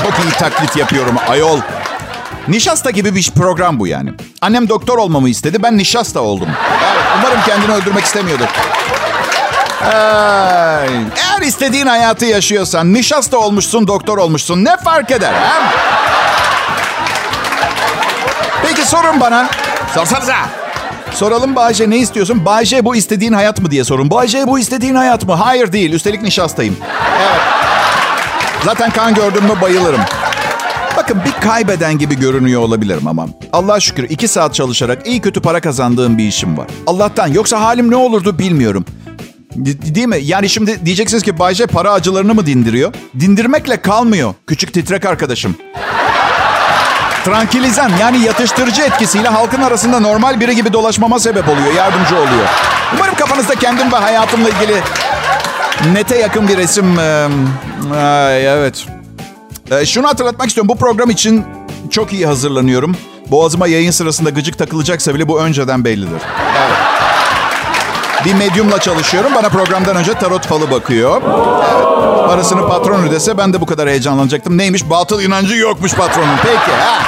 Çok 0.03 0.25
iyi 0.25 0.33
taklit 0.39 0.77
yapıyorum 0.77 1.15
ayol. 1.29 1.59
Nişasta 2.49 2.91
gibi 2.91 3.15
bir 3.15 3.31
program 3.37 3.81
bu 3.81 3.87
yani. 3.87 4.11
Annem 4.41 4.69
doktor 4.69 4.99
olmamı 4.99 5.29
istedi, 5.29 5.63
ben 5.63 5.79
nişasta 5.79 6.21
oldum. 6.21 6.49
Umarım 7.19 7.41
kendini 7.47 7.73
öldürmek 7.73 8.05
istemiyordur. 8.05 8.49
Ay, 9.85 10.89
eğer 11.17 11.43
istediğin 11.43 11.87
hayatı 11.87 12.25
yaşıyorsan, 12.27 12.95
nişasta 12.95 13.37
olmuşsun, 13.39 13.87
doktor 13.87 14.19
olmuşsun 14.19 14.65
ne 14.65 14.77
fark 14.77 15.11
eder? 15.11 15.33
He? 15.33 15.63
Peki 18.67 18.89
sorun 18.89 19.21
bana. 19.21 19.49
Sorsanıza. 19.95 20.37
Soralım 21.13 21.57
Bayce 21.57 21.91
ne 21.91 21.97
istiyorsun? 21.97 22.45
Bayce 22.45 22.85
bu 22.85 22.97
istediğin 22.97 23.33
hayat 23.33 23.61
mı 23.61 23.71
diye 23.71 23.85
sorun. 23.85 24.11
Bayce 24.11 24.47
bu 24.47 24.59
istediğin 24.59 24.95
hayat 24.95 25.27
mı? 25.27 25.35
Hayır 25.35 25.73
değil. 25.73 25.93
Üstelik 25.93 26.23
nişastayım. 26.23 26.77
Evet. 27.19 27.41
Zaten 28.65 28.91
kan 28.91 29.15
gördüm 29.15 29.45
mü 29.45 29.61
bayılırım. 29.61 30.01
Bakın 30.97 31.21
bir 31.25 31.49
kaybeden 31.49 31.99
gibi 31.99 32.19
görünüyor 32.19 32.63
olabilirim 32.63 33.07
ama 33.07 33.27
Allah 33.53 33.81
şükür 33.81 34.03
iki 34.11 34.29
saat 34.29 34.55
çalışarak 34.55 35.07
iyi 35.07 35.21
kötü 35.21 35.41
para 35.43 35.61
kazandığım 35.61 36.19
bir 36.19 36.25
işim 36.25 36.59
var. 36.59 36.67
Allah'tan 36.87 37.27
yoksa 37.29 37.61
halim 37.61 37.91
ne 37.91 37.97
olurdu 37.97 38.39
bilmiyorum. 38.39 38.85
Değil 39.57 40.07
mi? 40.07 40.19
Yani 40.23 40.49
şimdi 40.49 40.87
diyeceksiniz 40.87 41.23
ki 41.23 41.39
Bayce 41.39 41.67
para 41.67 41.93
acılarını 41.93 42.35
mı 42.35 42.47
dindiriyor? 42.47 42.95
Dindirmekle 43.21 43.83
kalmıyor 43.83 44.35
küçük 44.47 44.73
titrek 44.73 45.05
arkadaşım. 45.05 45.57
Trankilizan 47.25 47.91
yani 48.01 48.21
yatıştırıcı 48.21 48.83
etkisiyle 48.83 49.29
halkın 49.29 49.63
arasında 49.63 50.01
normal 50.01 50.41
biri 50.41 50.57
gibi 50.57 50.73
dolaşmama 50.73 51.19
sebep 51.19 51.49
oluyor, 51.49 51.75
yardımcı 51.75 52.17
oluyor. 52.17 52.49
Umarım 52.95 53.15
kafanızda 53.15 53.55
kendim 53.55 53.93
ve 53.93 53.97
hayatımla 53.97 54.49
ilgili 54.49 54.81
nete 55.93 56.19
yakın 56.19 56.49
bir 56.49 56.57
resim... 56.57 56.99
Ee, 56.99 57.29
evet. 58.43 58.87
Ee, 59.71 59.87
şunu 59.87 60.09
hatırlatmak 60.09 60.49
istiyorum. 60.49 60.69
Bu 60.69 60.77
program 60.77 61.11
için 61.11 61.45
çok 61.91 62.13
iyi 62.13 62.27
hazırlanıyorum. 62.27 62.97
Boğazıma 63.31 63.67
yayın 63.67 63.91
sırasında 63.91 64.31
gıcık 64.31 64.59
takılacaksa 64.59 65.15
bile 65.15 65.29
bu 65.29 65.41
önceden 65.41 65.85
bellidir. 65.85 66.23
Evet. 66.59 66.84
Bir 68.25 68.35
medyumla 68.35 68.81
çalışıyorum. 68.81 69.33
Bana 69.35 69.49
programdan 69.49 69.97
önce 69.97 70.15
tarot 70.15 70.47
falı 70.47 70.71
bakıyor. 70.71 71.23
Evet. 71.23 72.29
Parasını 72.29 72.69
patron 72.69 73.03
ödese 73.03 73.39
ben 73.39 73.53
de 73.53 73.61
bu 73.61 73.67
kadar 73.67 73.89
heyecanlanacaktım. 73.89 74.59
Neymiş? 74.59 74.91
Batıl 74.91 75.23
inancı 75.23 75.55
yokmuş 75.55 75.95
patronun. 75.95 76.37
Peki. 76.43 76.73
Ha. 76.81 76.99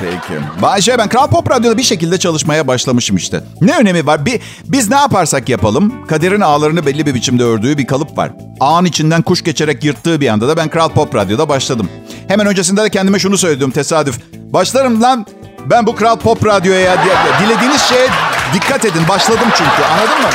Peki. 0.00 0.40
Bayşe 0.62 0.98
ben 0.98 1.08
Kral 1.08 1.26
Pop 1.26 1.50
Radyo'da 1.50 1.78
bir 1.78 1.82
şekilde 1.82 2.18
çalışmaya 2.18 2.66
başlamışım 2.66 3.16
işte. 3.16 3.44
Ne 3.60 3.78
önemi 3.78 4.06
var? 4.06 4.26
Bir, 4.26 4.40
biz 4.64 4.90
ne 4.90 4.96
yaparsak 4.96 5.48
yapalım 5.48 6.06
kaderin 6.06 6.40
ağlarını 6.40 6.86
belli 6.86 7.06
bir 7.06 7.14
biçimde 7.14 7.44
ördüğü 7.44 7.78
bir 7.78 7.86
kalıp 7.86 8.18
var. 8.18 8.32
Ağın 8.60 8.84
içinden 8.84 9.22
kuş 9.22 9.44
geçerek 9.44 9.84
yırttığı 9.84 10.20
bir 10.20 10.28
anda 10.28 10.48
da 10.48 10.56
ben 10.56 10.68
Kral 10.68 10.88
Pop 10.88 11.14
Radyo'da 11.14 11.48
başladım. 11.48 11.88
Hemen 12.28 12.46
öncesinde 12.46 12.82
de 12.82 12.90
kendime 12.90 13.18
şunu 13.18 13.38
söyledim 13.38 13.70
tesadüf. 13.70 14.18
Başlarım 14.34 15.02
lan 15.02 15.26
ben 15.70 15.86
bu 15.86 15.96
Kral 15.96 16.16
Pop 16.16 16.46
Radyo'ya 16.46 16.96
dilediğiniz 17.40 17.82
şeye 17.82 18.08
dikkat 18.54 18.84
edin. 18.84 19.08
Başladım 19.08 19.48
çünkü 19.56 19.88
anladın 19.92 20.22
mı? 20.22 20.28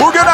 Bugün 0.00 0.26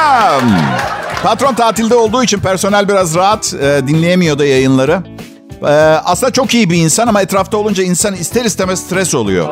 patron 1.23 1.55
tatilde 1.55 1.95
olduğu 1.95 2.25
için 2.25 2.41
personel 2.41 2.89
biraz 2.89 3.15
rahat 3.15 3.55
e, 3.55 3.81
dinleyemiyor 3.87 4.39
yayınları. 4.45 5.03
Ee, 5.63 5.67
aslında 6.05 6.33
çok 6.33 6.55
iyi 6.55 6.71
bir 6.71 6.77
insan 6.77 7.07
ama 7.09 7.23
etrafta 7.23 7.57
olunca 7.57 7.83
insan 7.83 8.15
ister 8.15 8.45
istemez 8.45 8.81
stres 8.81 9.15
oluyor. 9.15 9.49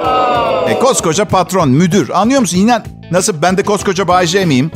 E, 0.69 0.79
koskoca 0.79 1.25
patron, 1.25 1.69
müdür. 1.69 2.11
Anlıyor 2.15 2.41
musun? 2.41 2.57
Yine 2.59 2.83
nasıl 3.11 3.43
ben 3.43 3.57
de 3.57 3.63
koskoca 3.63 4.09
Bayce 4.09 4.45
miyim? 4.45 4.71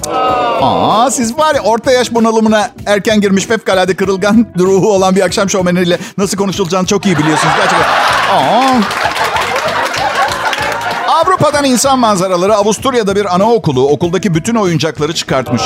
Aa, 0.63 1.11
siz 1.11 1.39
var 1.39 1.55
ya 1.55 1.63
orta 1.63 1.93
yaş 1.93 2.15
bunalımına 2.15 2.71
erken 2.87 3.21
girmiş 3.21 3.47
fevkalade 3.47 3.95
kırılgan 3.97 4.47
ruhu 4.59 4.93
olan 4.93 5.17
bir 5.17 5.21
akşam 5.21 5.51
şovmeniyle 5.51 5.99
nasıl 6.19 6.37
konuşulacağını 6.37 6.87
çok 6.87 7.07
iyi 7.07 7.19
biliyorsunuz. 7.19 7.55
Gerçekten. 7.57 7.89
Aa. 8.33 8.81
Avrupa'dan 11.43 11.65
insan 11.65 11.99
manzaraları 11.99 12.55
Avusturya'da 12.57 13.17
bir 13.17 13.35
anaokulu 13.35 13.89
okuldaki 13.89 14.35
bütün 14.35 14.55
oyuncakları 14.55 15.15
çıkartmış. 15.15 15.63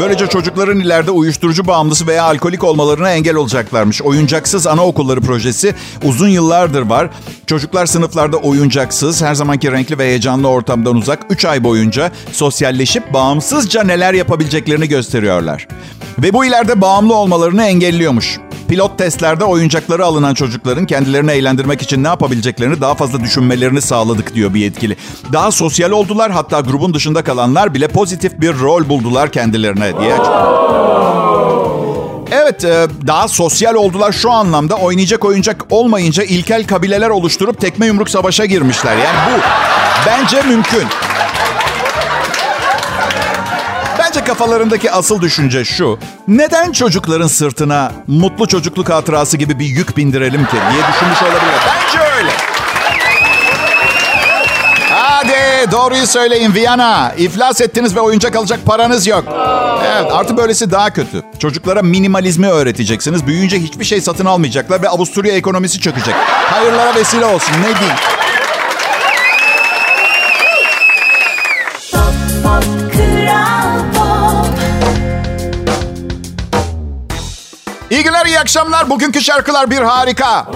Böylece 0.00 0.26
çocukların 0.26 0.80
ileride 0.80 1.10
uyuşturucu 1.10 1.66
bağımlısı 1.66 2.06
veya 2.06 2.24
alkolik 2.24 2.64
olmalarına 2.64 3.10
engel 3.10 3.36
olacaklarmış. 3.36 4.02
Oyuncaksız 4.02 4.66
anaokulları 4.66 5.20
projesi 5.20 5.74
uzun 6.04 6.28
yıllardır 6.28 6.82
var. 6.82 7.10
Çocuklar 7.46 7.86
sınıflarda 7.86 8.36
oyuncaksız, 8.36 9.22
her 9.22 9.34
zamanki 9.34 9.72
renkli 9.72 9.98
ve 9.98 10.04
heyecanlı 10.04 10.48
ortamdan 10.48 10.96
uzak 10.96 11.18
3 11.30 11.44
ay 11.44 11.64
boyunca 11.64 12.10
sosyalleşip 12.32 13.12
bağımsızca 13.12 13.82
neler 13.82 14.14
yapabileceklerini 14.14 14.88
gösteriyorlar. 14.88 15.68
Ve 16.18 16.32
bu 16.32 16.44
ileride 16.44 16.80
bağımlı 16.80 17.14
olmalarını 17.14 17.64
engelliyormuş. 17.64 18.38
Pilot 18.68 18.98
testlerde 18.98 19.44
oyuncakları 19.44 20.04
alınan 20.04 20.34
çocukların 20.34 20.86
kendilerini 20.86 21.30
eğlendirmek 21.30 21.82
için 21.82 22.04
ne 22.04 22.08
yapabileceklerini 22.08 22.80
daha 22.80 22.94
fazla 22.94 23.20
düşünmelerini 23.20 23.82
sağladık 23.82 24.34
diyor 24.34 24.54
bir 24.54 24.60
yetkili. 24.60 24.96
Daha 25.32 25.50
sosyal 25.50 25.90
oldular 25.90 26.30
hatta 26.30 26.60
grubun 26.60 26.94
dışında 26.94 27.24
kalanlar 27.24 27.74
bile 27.74 27.88
pozitif 27.88 28.40
bir 28.40 28.58
rol 28.58 28.88
buldular 28.88 29.32
kendilerine 29.32 30.00
diye. 30.00 30.16
Evet 32.30 32.62
daha 33.06 33.28
sosyal 33.28 33.74
oldular 33.74 34.12
şu 34.12 34.30
anlamda 34.30 34.74
oynayacak 34.74 35.24
oyuncak 35.24 35.64
olmayınca 35.70 36.22
ilkel 36.22 36.66
kabileler 36.66 37.10
oluşturup 37.10 37.60
tekme 37.60 37.86
yumruk 37.86 38.10
savaşa 38.10 38.44
girmişler. 38.44 38.96
Yani 38.96 39.18
bu 39.26 39.40
bence 40.06 40.42
mümkün. 40.42 40.88
Bence 44.18 44.26
kafalarındaki 44.26 44.90
asıl 44.92 45.20
düşünce 45.20 45.64
şu. 45.64 45.98
Neden 46.28 46.72
çocukların 46.72 47.26
sırtına 47.26 47.92
mutlu 48.06 48.46
çocukluk 48.46 48.90
hatırası 48.90 49.36
gibi 49.36 49.58
bir 49.58 49.64
yük 49.64 49.96
bindirelim 49.96 50.44
ki 50.46 50.52
diye 50.52 50.82
düşünmüş 50.92 51.22
olabilir. 51.22 51.60
Bence 51.66 51.98
öyle. 52.18 52.30
Hadi 54.90 55.70
doğruyu 55.72 56.06
söyleyin 56.06 56.54
Viyana. 56.54 57.12
İflas 57.18 57.60
ettiniz 57.60 57.96
ve 57.96 58.00
oyuncak 58.00 58.36
alacak 58.36 58.66
paranız 58.66 59.06
yok. 59.06 59.24
Evet 59.86 60.12
artık 60.12 60.36
böylesi 60.36 60.70
daha 60.70 60.92
kötü. 60.92 61.22
Çocuklara 61.38 61.82
minimalizmi 61.82 62.46
öğreteceksiniz. 62.48 63.26
Büyüyünce 63.26 63.60
hiçbir 63.60 63.84
şey 63.84 64.00
satın 64.00 64.24
almayacaklar 64.24 64.82
ve 64.82 64.88
Avusturya 64.88 65.32
ekonomisi 65.34 65.80
çökecek. 65.80 66.14
Hayırlara 66.50 66.94
vesile 66.94 67.24
olsun 67.24 67.52
ne 67.52 67.78
diyeyim. 67.78 67.96
İyi 77.90 78.02
günler, 78.04 78.26
iyi 78.26 78.40
akşamlar. 78.40 78.90
Bugünkü 78.90 79.20
şarkılar 79.20 79.70
bir 79.70 79.78
harika. 79.78 80.46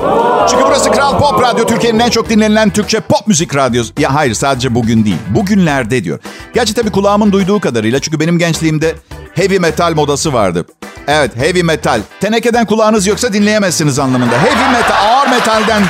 Çünkü 0.51 0.65
burası 0.65 0.91
Kral 0.91 1.19
Pop 1.19 1.43
Radyo. 1.43 1.67
Türkiye'nin 1.67 1.99
en 1.99 2.11
çok 2.11 2.29
dinlenilen 2.31 2.71
Türkçe 2.71 3.01
pop 3.01 3.27
müzik 3.27 3.57
radyosu. 3.57 3.93
Ya 3.99 4.15
hayır 4.15 4.35
sadece 4.35 4.75
bugün 4.75 5.05
değil. 5.05 5.17
Bugünlerde 5.29 6.05
diyor. 6.05 6.19
Gerçi 6.55 6.75
tabii 6.75 6.91
kulağımın 6.91 7.33
duyduğu 7.33 7.61
kadarıyla. 7.61 8.01
Çünkü 8.01 8.21
benim 8.21 8.39
gençliğimde 8.39 8.95
heavy 9.35 9.59
metal 9.59 9.95
modası 9.95 10.33
vardı. 10.33 10.67
Evet 11.09 11.37
heavy 11.37 11.63
metal. 11.63 12.01
Tenekeden 12.21 12.67
kulağınız 12.67 13.07
yoksa 13.07 13.33
dinleyemezsiniz 13.33 13.99
anlamında. 13.99 14.35
Heavy 14.43 14.73
metal, 14.73 14.97
ağır 15.09 15.29
metalden 15.29 15.83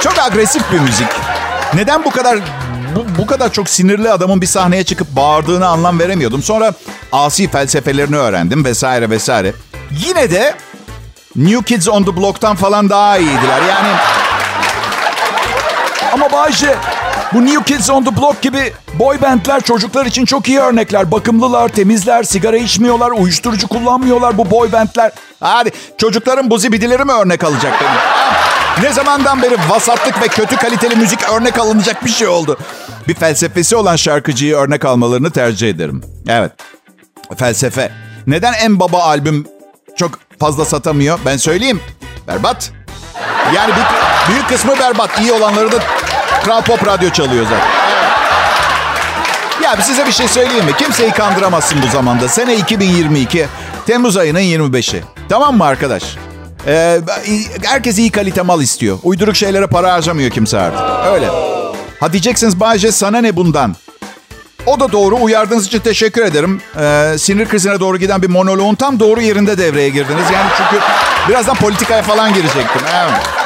çok 0.00 0.18
agresif 0.18 0.72
bir 0.72 0.78
müzik. 0.78 1.08
Neden 1.74 2.04
bu 2.04 2.10
kadar 2.10 2.38
bu, 2.96 3.06
bu 3.18 3.26
kadar 3.26 3.52
çok 3.52 3.68
sinirli 3.68 4.10
adamın 4.10 4.40
bir 4.40 4.46
sahneye 4.46 4.84
çıkıp 4.84 5.16
bağırdığını 5.16 5.66
anlam 5.66 5.98
veremiyordum. 5.98 6.42
Sonra 6.42 6.72
asi 7.12 7.48
felsefelerini 7.50 8.16
öğrendim 8.16 8.64
vesaire 8.64 9.10
vesaire. 9.10 9.52
Yine 10.06 10.30
de 10.30 10.54
New 11.36 11.74
Kids 11.74 11.88
on 11.88 12.04
the 12.04 12.16
Block'tan 12.16 12.56
falan 12.56 12.90
daha 12.90 13.18
iyiydiler. 13.18 13.62
Yani 13.68 13.88
Ama 16.12 16.32
Bayce 16.32 16.76
bu 17.32 17.46
New 17.46 17.64
Kids 17.64 17.90
on 17.90 18.04
the 18.04 18.16
Block 18.16 18.42
gibi 18.42 18.72
boy 18.98 19.20
bandler 19.22 19.60
çocuklar 19.60 20.06
için 20.06 20.24
çok 20.24 20.48
iyi 20.48 20.58
örnekler. 20.60 21.10
Bakımlılar, 21.10 21.68
temizler, 21.68 22.22
sigara 22.22 22.56
içmiyorlar, 22.56 23.10
uyuşturucu 23.10 23.68
kullanmıyorlar 23.68 24.38
bu 24.38 24.50
boy 24.50 24.72
bandler. 24.72 25.12
hadi 25.40 25.70
çocukların 25.98 26.50
bu 26.50 26.58
zibidileri 26.58 27.04
mi 27.04 27.12
örnek 27.12 27.44
alacak 27.44 27.72
benim? 27.80 28.45
Ne 28.82 28.92
zamandan 28.92 29.42
beri 29.42 29.56
vasatlık 29.68 30.22
ve 30.22 30.28
kötü 30.28 30.56
kaliteli 30.56 30.96
müzik 30.96 31.30
örnek 31.30 31.58
alınacak 31.58 32.04
bir 32.04 32.10
şey 32.10 32.28
oldu. 32.28 32.58
Bir 33.08 33.14
felsefesi 33.14 33.76
olan 33.76 33.96
şarkıcıyı 33.96 34.54
örnek 34.56 34.84
almalarını 34.84 35.30
tercih 35.30 35.70
ederim. 35.70 36.02
Evet. 36.28 36.52
Felsefe. 37.36 37.92
Neden 38.26 38.52
en 38.52 38.80
baba 38.80 39.02
albüm 39.02 39.46
çok 39.96 40.10
fazla 40.40 40.64
satamıyor? 40.64 41.18
Ben 41.26 41.36
söyleyeyim. 41.36 41.80
Berbat. 42.28 42.72
Yani 43.54 43.72
bir, 43.72 44.32
büyük 44.32 44.48
kısmı 44.48 44.78
berbat. 44.78 45.20
İyi 45.20 45.32
olanları 45.32 45.72
da 45.72 45.78
Kral 46.44 46.62
Pop 46.62 46.86
Radyo 46.86 47.10
çalıyor 47.10 47.44
zaten. 47.44 47.76
Ya 49.62 49.76
size 49.82 50.06
bir 50.06 50.12
şey 50.12 50.28
söyleyeyim 50.28 50.64
mi? 50.64 50.76
Kimseyi 50.78 51.10
kandıramazsın 51.10 51.82
bu 51.82 51.86
zamanda. 51.86 52.28
Sene 52.28 52.56
2022. 52.56 53.46
Temmuz 53.86 54.16
ayının 54.16 54.40
25'i. 54.40 55.04
Tamam 55.28 55.56
mı 55.56 55.64
arkadaş? 55.64 56.16
Ee, 56.66 57.00
herkes 57.64 57.98
iyi 57.98 58.10
kalite 58.10 58.42
mal 58.42 58.62
istiyor. 58.62 58.98
Uyduruk 59.02 59.36
şeylere 59.36 59.66
para 59.66 59.92
harcamıyor 59.92 60.30
kimse 60.30 60.58
artık. 60.58 61.12
Öyle. 61.14 61.28
Ha 62.00 62.12
diyeceksiniz 62.12 62.60
Bayce 62.60 62.92
sana 62.92 63.20
ne 63.20 63.36
bundan? 63.36 63.76
O 64.66 64.80
da 64.80 64.92
doğru. 64.92 65.16
Uyardığınız 65.16 65.66
için 65.66 65.78
teşekkür 65.78 66.22
ederim. 66.22 66.60
Ee, 66.80 67.18
sinir 67.18 67.48
krizine 67.48 67.80
doğru 67.80 67.98
giden 67.98 68.22
bir 68.22 68.28
monoloğun 68.30 68.74
tam 68.74 69.00
doğru 69.00 69.20
yerinde 69.20 69.58
devreye 69.58 69.88
girdiniz. 69.88 70.24
Yani 70.32 70.50
çünkü 70.56 70.84
birazdan 71.28 71.56
politikaya 71.56 72.02
falan 72.02 72.34
girecektim. 72.34 72.82
Evet. 72.94 73.45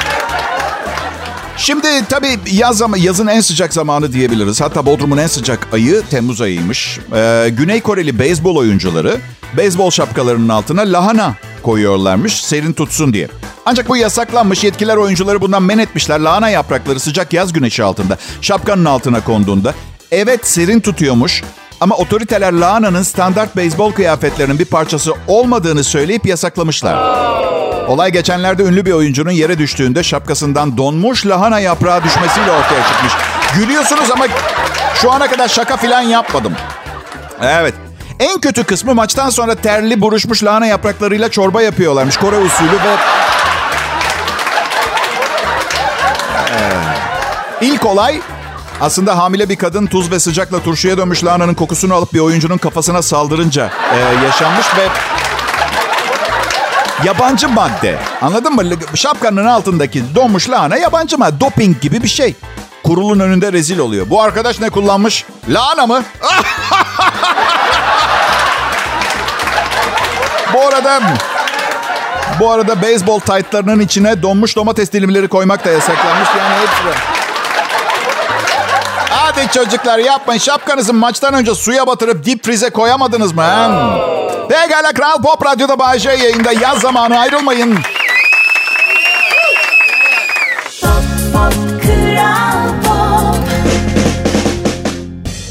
Şimdi 1.61 1.87
tabii 2.09 2.39
yaz 2.51 2.81
yazın 2.97 3.27
en 3.27 3.41
sıcak 3.41 3.73
zamanı 3.73 4.13
diyebiliriz. 4.13 4.61
Hatta 4.61 4.85
Bodrum'un 4.85 5.17
en 5.17 5.27
sıcak 5.27 5.67
ayı 5.73 6.01
Temmuz 6.09 6.41
ayıymış. 6.41 6.99
Ee, 7.15 7.49
Güney 7.57 7.81
Koreli 7.81 8.19
beyzbol 8.19 8.55
oyuncuları 8.55 9.17
beyzbol 9.57 9.91
şapkalarının 9.91 10.49
altına 10.49 10.81
lahana 10.81 11.35
koyuyorlarmış 11.63 12.43
serin 12.43 12.73
tutsun 12.73 13.13
diye. 13.13 13.27
Ancak 13.65 13.89
bu 13.89 13.97
yasaklanmış. 13.97 14.63
Yetkiler 14.63 14.97
oyuncuları 14.97 15.41
bundan 15.41 15.63
men 15.63 15.77
etmişler. 15.77 16.19
Lahana 16.19 16.49
yaprakları 16.49 16.99
sıcak 16.99 17.33
yaz 17.33 17.53
güneşi 17.53 17.83
altında 17.83 18.17
şapkanın 18.41 18.85
altına 18.85 19.23
konduğunda 19.23 19.73
evet 20.11 20.47
serin 20.47 20.79
tutuyormuş. 20.79 21.43
Ama 21.81 21.95
otoriteler 21.95 22.53
lahananın 22.53 23.03
standart 23.03 23.55
beyzbol 23.55 23.91
kıyafetlerinin 23.91 24.59
bir 24.59 24.65
parçası 24.65 25.13
olmadığını 25.27 25.83
söyleyip 25.83 26.25
yasaklamışlar. 26.25 27.21
Olay 27.87 28.11
geçenlerde 28.11 28.63
ünlü 28.63 28.85
bir 28.85 28.91
oyuncunun 28.91 29.31
yere 29.31 29.57
düştüğünde 29.57 30.03
şapkasından 30.03 30.77
donmuş 30.77 31.25
lahana 31.25 31.59
yaprağı 31.59 32.03
düşmesiyle 32.03 32.51
ortaya 32.51 32.87
çıkmış. 32.87 33.13
Gülüyorsunuz 33.55 34.11
ama 34.11 34.25
şu 34.95 35.11
ana 35.11 35.27
kadar 35.27 35.47
şaka 35.47 35.77
filan 35.77 36.01
yapmadım. 36.01 36.53
Evet. 37.41 37.73
En 38.19 38.39
kötü 38.39 38.63
kısmı 38.63 38.95
maçtan 38.95 39.29
sonra 39.29 39.55
terli 39.55 40.01
buruşmuş 40.01 40.43
lahana 40.43 40.65
yapraklarıyla 40.65 41.31
çorba 41.31 41.61
yapıyorlarmış. 41.61 42.17
Kore 42.17 42.37
usulü 42.37 42.71
ve... 42.71 42.95
Ee, 47.61 47.65
ilk 47.65 47.85
olay 47.85 48.21
aslında 48.81 49.17
hamile 49.17 49.49
bir 49.49 49.55
kadın 49.55 49.85
tuz 49.87 50.11
ve 50.11 50.19
sıcakla 50.19 50.63
turşuya 50.63 50.97
dönmüş 50.97 51.23
lahananın 51.23 51.53
kokusunu 51.53 51.93
alıp 51.93 52.13
bir 52.13 52.19
oyuncunun 52.19 52.57
kafasına 52.57 53.01
saldırınca 53.01 53.71
e, 53.93 53.97
yaşanmış 54.25 54.65
ve 54.77 54.87
yabancı 57.05 57.49
madde. 57.49 57.99
Anladın 58.21 58.55
mı? 58.55 58.63
Şapkanın 58.95 59.45
altındaki 59.45 60.15
donmuş 60.15 60.49
lahana 60.49 60.77
yabancı 60.77 61.17
madde. 61.17 61.39
Doping 61.39 61.81
gibi 61.81 62.03
bir 62.03 62.07
şey. 62.07 62.35
Kurulun 62.83 63.19
önünde 63.19 63.53
rezil 63.53 63.79
oluyor. 63.79 64.09
Bu 64.09 64.21
arkadaş 64.21 64.59
ne 64.59 64.69
kullanmış? 64.69 65.25
Lahana 65.49 65.87
mı? 65.87 66.03
bu 70.53 70.61
arada 70.67 71.01
bu 72.39 72.51
arada 72.51 72.81
beyzbol 72.81 73.19
taytlarının 73.19 73.79
içine 73.79 74.21
donmuş 74.21 74.55
domates 74.55 74.91
dilimleri 74.91 75.27
koymak 75.27 75.65
da 75.65 75.69
yasaklanmış. 75.69 76.29
Yani 76.37 76.55
hepsi. 76.55 77.10
Hadi 79.35 79.51
çocuklar 79.53 79.99
yapmayın. 79.99 80.39
Şapkanızı 80.39 80.93
maçtan 80.93 81.33
önce 81.33 81.55
suya 81.55 81.87
batırıp 81.87 82.25
dip 82.25 82.45
frize 82.45 82.69
koyamadınız 82.69 83.33
mı? 83.33 83.43
Pekala 84.49 84.93
Kral 84.93 85.21
Pop 85.21 85.45
Radyo'da 85.45 85.79
Bayece 85.79 86.09
yayında 86.09 86.51
yaz 86.51 86.79
zamanı 86.79 87.19
ayrılmayın. 87.19 87.79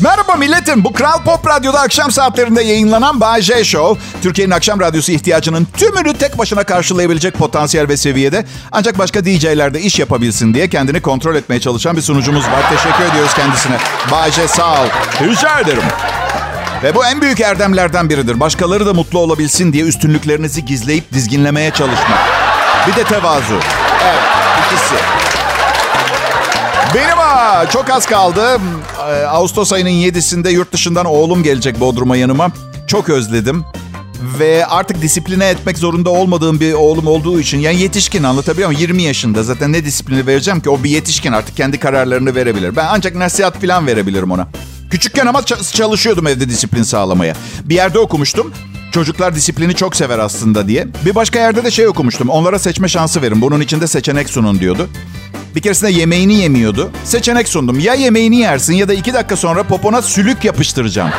Merhaba 0.03 0.35
milletim. 0.35 0.85
Bu 0.85 0.93
Kral 0.93 1.23
Pop 1.25 1.47
Radyo'da 1.47 1.81
akşam 1.81 2.11
saatlerinde 2.11 2.63
yayınlanan 2.63 3.21
Bay 3.21 3.43
Show. 3.43 4.01
Türkiye'nin 4.23 4.53
akşam 4.53 4.81
radyosu 4.81 5.13
ihtiyacının 5.13 5.67
tümünü 5.77 6.15
tek 6.15 6.39
başına 6.39 6.65
karşılayabilecek 6.65 7.35
potansiyel 7.35 7.89
ve 7.89 7.97
seviyede. 7.97 8.45
Ancak 8.73 8.99
başka 8.99 9.25
DJ'ler 9.25 9.75
de 9.75 9.81
iş 9.81 9.99
yapabilsin 9.99 10.55
diye 10.55 10.69
kendini 10.69 11.03
kontrol 11.03 11.35
etmeye 11.35 11.61
çalışan 11.61 11.97
bir 11.97 12.03
sunucumuz 12.03 12.45
var. 12.45 12.71
Teşekkür 12.71 13.05
ediyoruz 13.05 13.35
kendisine. 13.35 13.77
Bay 14.11 14.31
sağ 14.33 14.83
ol. 14.83 14.87
Rica 15.23 15.61
ederim. 15.61 15.83
Ve 16.83 16.95
bu 16.95 17.07
en 17.07 17.21
büyük 17.21 17.41
erdemlerden 17.41 18.11
biridir. 18.11 18.41
Başkaları 18.41 18.87
da 18.87 18.95
mutlu 18.95 19.19
olabilsin 19.19 19.73
diye 19.73 19.85
üstünlüklerinizi 19.85 20.65
gizleyip 20.65 21.13
dizginlemeye 21.13 21.71
çalışmak. 21.71 22.19
Bir 22.87 22.97
de 22.97 23.05
tevazu. 23.05 23.55
Evet, 24.05 24.23
ikisi. 24.67 24.95
Benim 26.95 27.17
ha, 27.19 27.67
çok 27.71 27.91
az 27.91 28.07
kaldı. 28.07 28.61
Ee, 28.99 29.25
Ağustos 29.25 29.73
ayının 29.73 29.91
7'sinde 29.91 30.51
yurt 30.51 30.73
dışından 30.73 31.07
oğlum 31.07 31.43
gelecek 31.43 31.81
Bodrum'a 31.81 32.17
yanıma. 32.17 32.51
Çok 32.87 33.09
özledim. 33.09 33.65
Ve 34.39 34.67
artık 34.67 35.03
disipline 35.03 35.49
etmek 35.49 35.79
zorunda 35.79 36.11
olmadığım 36.11 36.61
bir 36.61 36.73
oğlum 36.73 37.07
olduğu 37.07 37.41
için 37.41 37.59
yani 37.59 37.81
yetişkin 37.81 38.23
anlatabiliyor 38.23 38.69
muyum? 38.69 38.81
20 38.81 39.03
yaşında 39.03 39.43
zaten 39.43 39.73
ne 39.73 39.85
disiplini 39.85 40.27
vereceğim 40.27 40.61
ki? 40.61 40.71
O 40.71 40.85
bir 40.85 40.91
yetişkin 40.91 41.33
artık 41.33 41.57
kendi 41.57 41.81
kararlarını 41.81 42.35
verebilir. 42.35 42.77
Ben 42.77 42.87
ancak 42.91 43.15
nasihat 43.15 43.61
falan 43.61 43.87
verebilirim 43.87 44.31
ona. 44.31 44.49
Küçükken 44.91 45.27
ama 45.27 45.43
çalışıyordum 45.73 46.27
evde 46.27 46.49
disiplin 46.49 46.83
sağlamaya. 46.83 47.35
Bir 47.65 47.75
yerde 47.75 47.99
okumuştum. 47.99 48.53
Çocuklar 48.93 49.35
disiplini 49.35 49.75
çok 49.75 49.97
sever 49.97 50.19
aslında 50.19 50.69
diye. 50.69 50.87
Bir 51.07 51.15
başka 51.15 51.39
yerde 51.39 51.65
de 51.65 51.71
şey 51.71 51.89
okumuştum. 51.89 52.29
Onlara 52.29 52.59
seçme 52.59 52.89
şansı 52.89 53.23
verin. 53.23 53.41
Bunun 53.41 53.61
için 53.61 53.81
de 53.81 53.87
seçenek 53.87 54.31
sunun 54.31 54.61
diyordu. 54.61 54.89
Bir 55.55 55.61
keresinde 55.61 55.91
yemeğini 55.91 56.35
yemiyordu. 56.35 56.91
Seçenek 57.05 57.49
sundum. 57.49 57.79
Ya 57.81 57.95
yemeğini 57.95 58.37
yersin 58.37 58.75
ya 58.75 58.89
da 58.89 58.95
iki 58.95 59.15
dakika 59.15 59.37
sonra 59.37 59.63
popona 59.63 60.03
sülük 60.03 60.45
yapıştıracağım. 60.45 61.11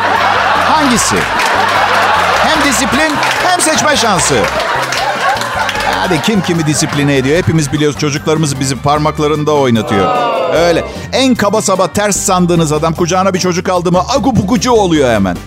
Hangisi? 0.72 1.16
Hem 2.44 2.72
disiplin 2.72 3.12
hem 3.44 3.62
seçme 3.62 3.98
şansı. 3.98 4.36
Hadi 5.96 6.22
kim 6.22 6.42
kimi 6.42 6.68
disipline 6.68 7.18
ediyor? 7.18 7.38
Hepimiz 7.38 7.74
biliyoruz 7.74 8.00
çocuklarımız 8.00 8.60
bizi 8.60 8.76
parmaklarında 8.76 9.52
oynatıyor. 9.52 10.31
Öyle. 10.54 10.84
En 11.14 11.36
kaba 11.36 11.62
saba 11.62 11.88
ters 11.88 12.18
sandığınız 12.18 12.72
adam 12.72 12.94
kucağına 12.94 13.34
bir 13.34 13.40
çocuk 13.40 13.70
aldı 13.70 13.92
mı 13.92 14.04
agubugucu 14.10 14.72
oluyor 14.72 15.14
hemen. 15.14 15.38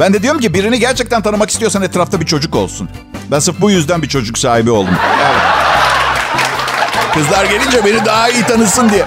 Ben 0.00 0.12
de 0.12 0.22
diyorum 0.22 0.40
ki 0.40 0.54
birini 0.54 0.78
gerçekten 0.80 1.22
tanımak 1.22 1.50
istiyorsan 1.50 1.82
etrafta 1.82 2.20
bir 2.20 2.26
çocuk 2.26 2.56
olsun. 2.56 2.88
Ben 3.30 3.38
sırf 3.38 3.60
bu 3.60 3.70
yüzden 3.70 4.02
bir 4.02 4.08
çocuk 4.08 4.38
sahibi 4.38 4.70
oldum. 4.70 4.94
Evet. 5.20 5.40
Kızlar 7.14 7.44
gelince 7.44 7.84
beni 7.84 8.04
daha 8.04 8.28
iyi 8.28 8.42
tanısın 8.44 8.90
diye. 8.90 9.04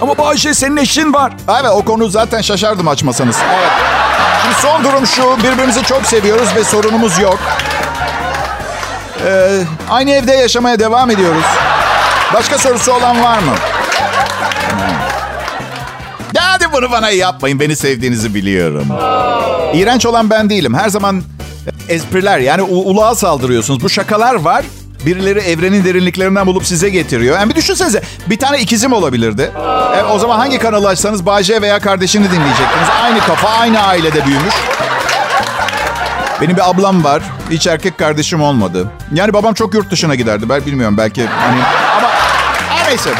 Ama 0.00 0.18
Bayşe 0.18 0.54
senin 0.54 0.76
eşin 0.76 1.12
var. 1.12 1.32
Evet 1.48 1.70
o 1.74 1.84
konu 1.84 2.08
zaten 2.08 2.40
şaşardım 2.40 2.88
açmasanız. 2.88 3.36
Evet. 3.58 3.70
Şimdi 4.42 4.54
son 4.54 4.84
durum 4.84 5.06
şu. 5.06 5.38
Birbirimizi 5.38 5.82
çok 5.82 6.06
seviyoruz 6.06 6.48
ve 6.56 6.64
sorunumuz 6.64 7.18
yok. 7.18 7.38
Ee, 9.26 9.60
aynı 9.90 10.10
evde 10.10 10.32
yaşamaya 10.32 10.78
devam 10.78 11.10
ediyoruz. 11.10 11.44
Başka 12.34 12.58
sorusu 12.58 12.92
olan 12.92 13.22
var 13.24 13.38
mı? 13.38 13.54
Hadi 16.38 16.72
bunu 16.72 16.90
bana 16.92 17.10
yapmayın. 17.10 17.60
Beni 17.60 17.76
sevdiğinizi 17.76 18.34
biliyorum. 18.34 18.86
İğrenç 19.74 20.06
olan 20.06 20.30
ben 20.30 20.50
değilim. 20.50 20.74
Her 20.74 20.88
zaman 20.88 21.22
espriler 21.88 22.38
yani 22.38 22.62
u- 22.62 22.66
uluğa 22.90 23.14
saldırıyorsunuz. 23.14 23.82
Bu 23.82 23.88
şakalar 23.90 24.34
var. 24.34 24.64
Birileri 25.06 25.38
evrenin 25.38 25.84
derinliklerinden 25.84 26.46
bulup 26.46 26.66
size 26.66 26.88
getiriyor. 26.90 27.38
Yani 27.38 27.50
bir 27.50 27.54
düşünsenize 27.54 28.02
bir 28.26 28.38
tane 28.38 28.60
ikizim 28.60 28.92
olabilirdi. 28.92 29.50
E, 29.98 30.02
o 30.02 30.18
zaman 30.18 30.38
hangi 30.38 30.58
kanalı 30.58 30.88
açsanız 30.88 31.26
Bayce 31.26 31.62
veya 31.62 31.78
kardeşini 31.78 32.24
dinleyecektiniz. 32.30 32.88
Aynı 33.04 33.20
kafa, 33.20 33.48
aynı 33.48 33.80
ailede 33.82 34.26
büyümüş. 34.26 34.54
Benim 36.40 36.56
bir 36.56 36.70
ablam 36.70 37.04
var. 37.04 37.22
Hiç 37.50 37.66
erkek 37.66 37.98
kardeşim 37.98 38.42
olmadı. 38.42 38.86
Yani 39.14 39.32
babam 39.32 39.54
çok 39.54 39.74
yurt 39.74 39.90
dışına 39.90 40.14
giderdi. 40.14 40.48
Ben 40.48 40.66
bilmiyorum 40.66 40.96
belki 40.98 41.26
hani 41.26 41.60
ama 41.98 42.08
her 42.68 42.88
neyse. 42.90 43.10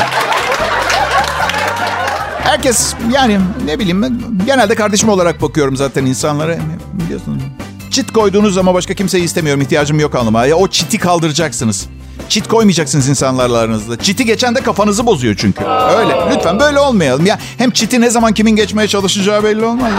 Herkes 2.54 2.94
yani 3.12 3.40
ne 3.64 3.78
bileyim 3.78 4.22
genelde 4.46 4.74
kardeşim 4.74 5.08
olarak 5.08 5.42
bakıyorum 5.42 5.76
zaten 5.76 6.06
insanlara. 6.06 6.56
Biliyorsunuz. 6.92 7.42
Çit 7.90 8.12
koyduğunuz 8.12 8.54
zaman 8.54 8.74
başka 8.74 8.94
kimseyi 8.94 9.24
istemiyorum. 9.24 9.62
ihtiyacım 9.62 10.00
yok 10.00 10.14
anlamına. 10.14 10.46
Ya 10.46 10.56
o 10.56 10.68
çiti 10.68 10.98
kaldıracaksınız. 10.98 11.86
Çit 12.28 12.48
koymayacaksınız 12.48 13.08
insanlarla 13.08 13.58
aranızda. 13.58 13.98
Çiti 13.98 14.24
geçen 14.24 14.54
de 14.54 14.60
kafanızı 14.60 15.06
bozuyor 15.06 15.34
çünkü. 15.38 15.64
Öyle. 15.98 16.16
Lütfen 16.34 16.60
böyle 16.60 16.78
olmayalım. 16.78 17.26
Ya 17.26 17.38
hem 17.58 17.70
çiti 17.70 18.00
ne 18.00 18.10
zaman 18.10 18.32
kimin 18.32 18.56
geçmeye 18.56 18.88
çalışacağı 18.88 19.44
belli 19.44 19.64
olmaz. 19.64 19.92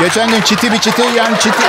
Geçen 0.00 0.30
gün 0.30 0.40
çiti 0.40 0.72
bir 0.72 0.78
çiti 0.78 1.02
yani 1.16 1.38
çiti. 1.38 1.62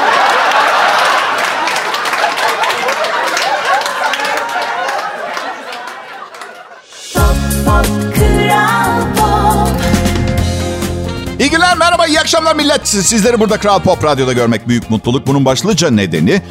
İyi 12.08 12.20
akşamlar 12.20 12.56
millet. 12.56 12.88
Sizleri 12.88 13.40
burada 13.40 13.58
Kral 13.58 13.80
Pop 13.80 14.04
Radyo'da 14.04 14.34
görmek 14.34 14.68
büyük 14.68 14.90
mutluluk. 14.90 15.28
Bunun 15.28 15.46
başlıca 15.46 15.92
nedeni... 15.92 16.42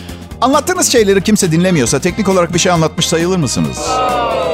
Anlattığınız 0.41 0.93
şeyleri 0.93 1.23
kimse 1.23 1.53
dinlemiyorsa 1.53 1.99
teknik 1.99 2.29
olarak 2.29 2.55
bir 2.55 2.59
şey 2.59 2.73
anlatmış 2.73 3.07
sayılır 3.07 3.37
mısınız? 3.37 3.79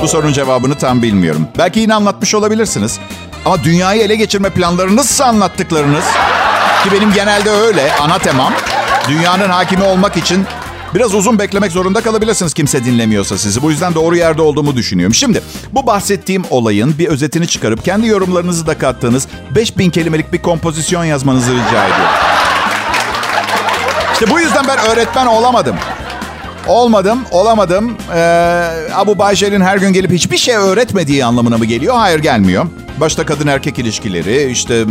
Bu 0.03 0.09
sorunun 0.09 0.33
cevabını 0.33 0.75
tam 0.75 1.03
bilmiyorum. 1.03 1.49
Belki 1.59 1.81
yine 1.81 1.95
anlatmış 1.95 2.35
olabilirsiniz. 2.35 2.99
Ama 3.45 3.65
dünyayı 3.65 4.03
ele 4.03 4.17
geçirme 4.17 4.51
planlarınızsa 4.51 5.25
anlattıklarınız... 5.25 6.05
Ki 6.85 6.93
benim 6.93 7.13
genelde 7.13 7.51
öyle, 7.51 7.93
ana 8.01 8.19
temam. 8.19 8.53
Dünyanın 9.09 9.49
hakimi 9.49 9.85
olmak 9.85 10.17
için 10.17 10.47
Biraz 10.95 11.15
uzun 11.15 11.39
beklemek 11.39 11.73
zorunda 11.73 12.01
kalabilirsiniz 12.01 12.55
kimse 12.55 12.85
dinlemiyorsa 12.85 13.39
sizi. 13.39 13.63
Bu 13.63 13.71
yüzden 13.71 13.95
doğru 13.95 14.17
yerde 14.17 14.43
olduğumu 14.43 14.77
düşünüyorum. 14.77 15.15
Şimdi 15.15 15.43
bu 15.73 15.87
bahsettiğim 15.87 16.45
olayın 16.51 16.95
bir 16.99 17.09
özetini 17.09 17.47
çıkarıp 17.47 17.85
kendi 17.85 18.07
yorumlarınızı 18.07 18.67
da 18.67 18.79
kattığınız 18.79 19.29
5000 19.55 19.91
kelimelik 19.91 20.33
bir 20.33 20.43
kompozisyon 20.43 21.05
yazmanızı 21.05 21.53
rica 21.53 21.85
ediyorum. 21.85 22.15
İşte 24.13 24.31
bu 24.31 24.41
yüzden 24.41 24.65
ben 24.69 24.79
öğretmen 24.79 25.27
olamadım. 25.27 25.77
Olmadım, 26.67 27.19
olamadım. 27.31 27.97
Ee, 28.15 28.19
Abu 28.95 29.19
Bayşer'in 29.19 29.61
her 29.61 29.77
gün 29.77 29.93
gelip 29.93 30.11
hiçbir 30.13 30.37
şey 30.37 30.55
öğretmediği 30.55 31.25
anlamına 31.25 31.59
mı 31.59 31.65
geliyor? 31.65 31.95
Hayır 31.97 32.19
gelmiyor. 32.19 32.67
Başta 33.01 33.27
kadın 33.27 33.47
erkek 33.47 33.79
ilişkileri, 33.79 34.51
işte 34.51 34.85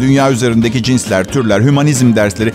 dünya 0.00 0.30
üzerindeki 0.30 0.82
cinsler, 0.82 1.24
türler, 1.24 1.60
hümanizm 1.60 2.16
dersleri. 2.16 2.52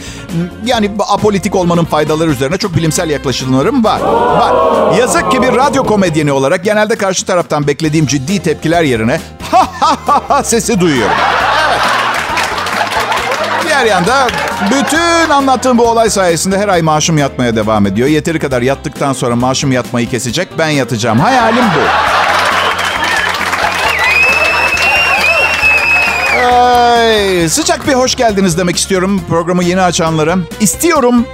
Yani 0.66 0.92
apolitik 1.10 1.56
olmanın 1.56 1.86
faydaları 1.86 2.32
üzerine 2.32 2.58
çok 2.58 2.76
bilimsel 2.76 3.10
yaklaşımlarım 3.10 3.84
var. 3.84 4.00
Var. 4.02 4.98
Yazık 4.98 5.32
ki 5.32 5.42
bir 5.42 5.56
radyo 5.56 5.84
komedyeni 5.84 6.32
olarak 6.32 6.64
genelde 6.64 6.96
karşı 6.96 7.26
taraftan 7.26 7.68
beklediğim 7.68 8.06
ciddi 8.06 8.40
tepkiler 8.40 8.84
yerine 8.84 9.20
ha 9.52 9.68
ha 9.80 9.98
ha 10.06 10.22
ha 10.28 10.44
sesi 10.44 10.80
duyuyorum. 10.80 11.16
Diğer 13.76 13.86
yanda 13.86 14.28
bütün 14.72 15.30
anlattığım 15.30 15.78
bu 15.78 15.90
olay 15.90 16.10
sayesinde 16.10 16.58
her 16.58 16.68
ay 16.68 16.82
maaşım 16.82 17.18
yatmaya 17.18 17.56
devam 17.56 17.86
ediyor. 17.86 18.08
Yeteri 18.08 18.40
kadar 18.40 18.62
yattıktan 18.62 19.14
sonra 19.14 19.36
maaşım 19.36 19.72
yatmayı 19.72 20.10
kesecek. 20.10 20.48
Ben 20.58 20.70
yatacağım. 20.70 21.20
Hayalim 21.20 21.64
bu. 21.76 21.82
Ay, 26.46 27.50
sıcak 27.50 27.88
bir 27.88 27.94
hoş 27.94 28.16
geldiniz 28.16 28.58
demek 28.58 28.78
istiyorum 28.78 29.22
programı 29.30 29.64
yeni 29.64 29.82
açanlara. 29.82 30.38
İstiyorum 30.60 31.26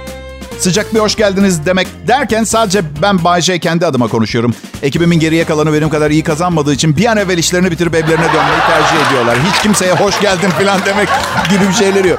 sıcak 0.62 0.94
bir 0.94 1.00
hoş 1.00 1.16
geldiniz 1.16 1.66
demek 1.66 1.86
derken 2.08 2.44
sadece 2.44 2.82
ben 3.02 3.24
Bay 3.24 3.40
J 3.40 3.58
kendi 3.58 3.86
adıma 3.86 4.08
konuşuyorum. 4.08 4.54
Ekibimin 4.82 5.20
geriye 5.20 5.44
kalanı 5.44 5.72
benim 5.72 5.88
kadar 5.90 6.10
iyi 6.10 6.22
kazanmadığı 6.22 6.72
için 6.72 6.96
bir 6.96 7.06
an 7.06 7.16
evvel 7.16 7.38
işlerini 7.38 7.70
bitirip 7.70 7.94
evlerine 7.94 8.26
dönmeyi 8.34 8.60
tercih 8.70 9.06
ediyorlar. 9.06 9.38
Hiç 9.52 9.62
kimseye 9.62 9.92
hoş 9.92 10.20
geldin 10.20 10.48
falan 10.48 10.80
demek 10.86 11.08
gibi 11.50 11.68
bir 11.68 11.74
şeyleri 11.74 12.08
yok. 12.08 12.18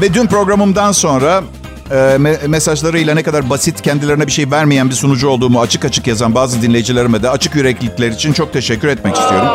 Ve 0.00 0.14
dün 0.14 0.26
programımdan 0.26 0.92
sonra 0.92 1.42
e, 1.90 1.94
me- 1.94 2.48
mesajlarıyla 2.48 3.14
ne 3.14 3.22
kadar 3.22 3.50
basit 3.50 3.82
kendilerine 3.82 4.26
bir 4.26 4.32
şey 4.32 4.50
vermeyen 4.50 4.90
bir 4.90 4.94
sunucu 4.94 5.28
olduğumu 5.28 5.60
açık 5.60 5.84
açık 5.84 6.06
yazan 6.06 6.34
bazı 6.34 6.62
dinleyicilerime 6.62 7.22
de 7.22 7.30
açık 7.30 7.54
yüreklilikler 7.54 8.10
için 8.10 8.32
çok 8.32 8.52
teşekkür 8.52 8.88
etmek 8.88 9.16
istiyorum. 9.16 9.48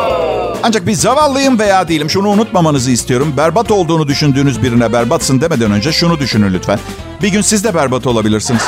Ancak 0.62 0.86
bir 0.86 0.94
zavallıyım 0.94 1.58
veya 1.58 1.88
değilim. 1.88 2.10
Şunu 2.10 2.28
unutmamanızı 2.28 2.90
istiyorum. 2.90 3.34
Berbat 3.36 3.70
olduğunu 3.70 4.08
düşündüğünüz 4.08 4.62
birine 4.62 4.92
berbatsın 4.92 5.40
demeden 5.40 5.72
önce 5.72 5.92
şunu 5.92 6.18
düşünün 6.18 6.54
lütfen. 6.54 6.78
Bir 7.22 7.28
gün 7.28 7.42
siz 7.42 7.64
de 7.64 7.74
berbat 7.74 8.06
olabilirsiniz. 8.06 8.62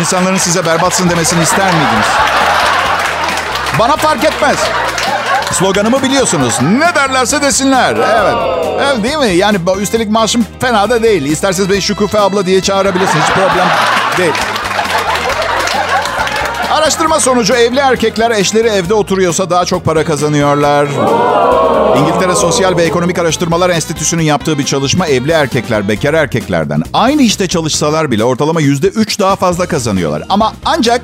İnsanların 0.00 0.36
size 0.36 0.66
berbatsın 0.66 1.10
demesini 1.10 1.42
ister 1.42 1.66
miydiniz? 1.66 2.06
Bana 3.78 3.96
fark 3.96 4.24
etmez. 4.24 4.56
Sloganımı 5.52 6.02
biliyorsunuz. 6.02 6.54
Ne 6.62 6.94
derlerse 6.94 7.42
desinler. 7.42 7.96
Evet. 7.96 8.34
Evet 8.80 9.04
değil 9.04 9.18
mi? 9.18 9.36
Yani 9.36 9.58
üstelik 9.80 10.10
maaşım 10.10 10.46
fena 10.60 10.90
da 10.90 11.02
değil. 11.02 11.22
İsterseniz 11.24 11.70
beni 11.70 11.82
Şükufe 11.82 12.20
abla 12.20 12.46
diye 12.46 12.60
çağırabilirsiniz. 12.60 13.24
Hiç 13.24 13.34
problem 13.34 13.68
değil. 14.18 14.32
Araştırma 16.70 17.20
sonucu 17.20 17.54
evli 17.54 17.78
erkekler 17.78 18.30
eşleri 18.30 18.68
evde 18.68 18.94
oturuyorsa 18.94 19.50
daha 19.50 19.64
çok 19.64 19.84
para 19.84 20.04
kazanıyorlar. 20.04 20.88
İngiltere 21.98 22.34
Sosyal 22.34 22.76
ve 22.76 22.82
Ekonomik 22.82 23.18
Araştırmalar 23.18 23.70
Enstitüsü'nün 23.70 24.22
yaptığı 24.22 24.58
bir 24.58 24.64
çalışma 24.64 25.06
evli 25.06 25.32
erkekler 25.32 25.88
bekar 25.88 26.14
erkeklerden 26.14 26.82
aynı 26.92 27.22
işte 27.22 27.48
çalışsalar 27.48 28.10
bile 28.10 28.24
ortalama 28.24 28.60
yüzde 28.60 28.86
üç 28.86 29.20
daha 29.20 29.36
fazla 29.36 29.66
kazanıyorlar. 29.66 30.22
Ama 30.28 30.54
ancak 30.64 31.00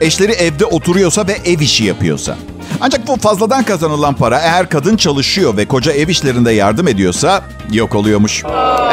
eşleri 0.00 0.32
evde 0.32 0.64
oturuyorsa 0.64 1.26
ve 1.26 1.36
ev 1.44 1.60
işi 1.60 1.84
yapıyorsa. 1.84 2.36
Ancak 2.80 3.06
bu 3.06 3.16
fazladan 3.16 3.62
kazanılan 3.62 4.14
para 4.14 4.38
eğer 4.38 4.68
kadın 4.68 4.96
çalışıyor 4.96 5.56
ve 5.56 5.66
koca 5.66 5.92
ev 5.92 6.08
işlerinde 6.08 6.52
yardım 6.52 6.88
ediyorsa 6.88 7.42
yok 7.72 7.94
oluyormuş. 7.94 8.44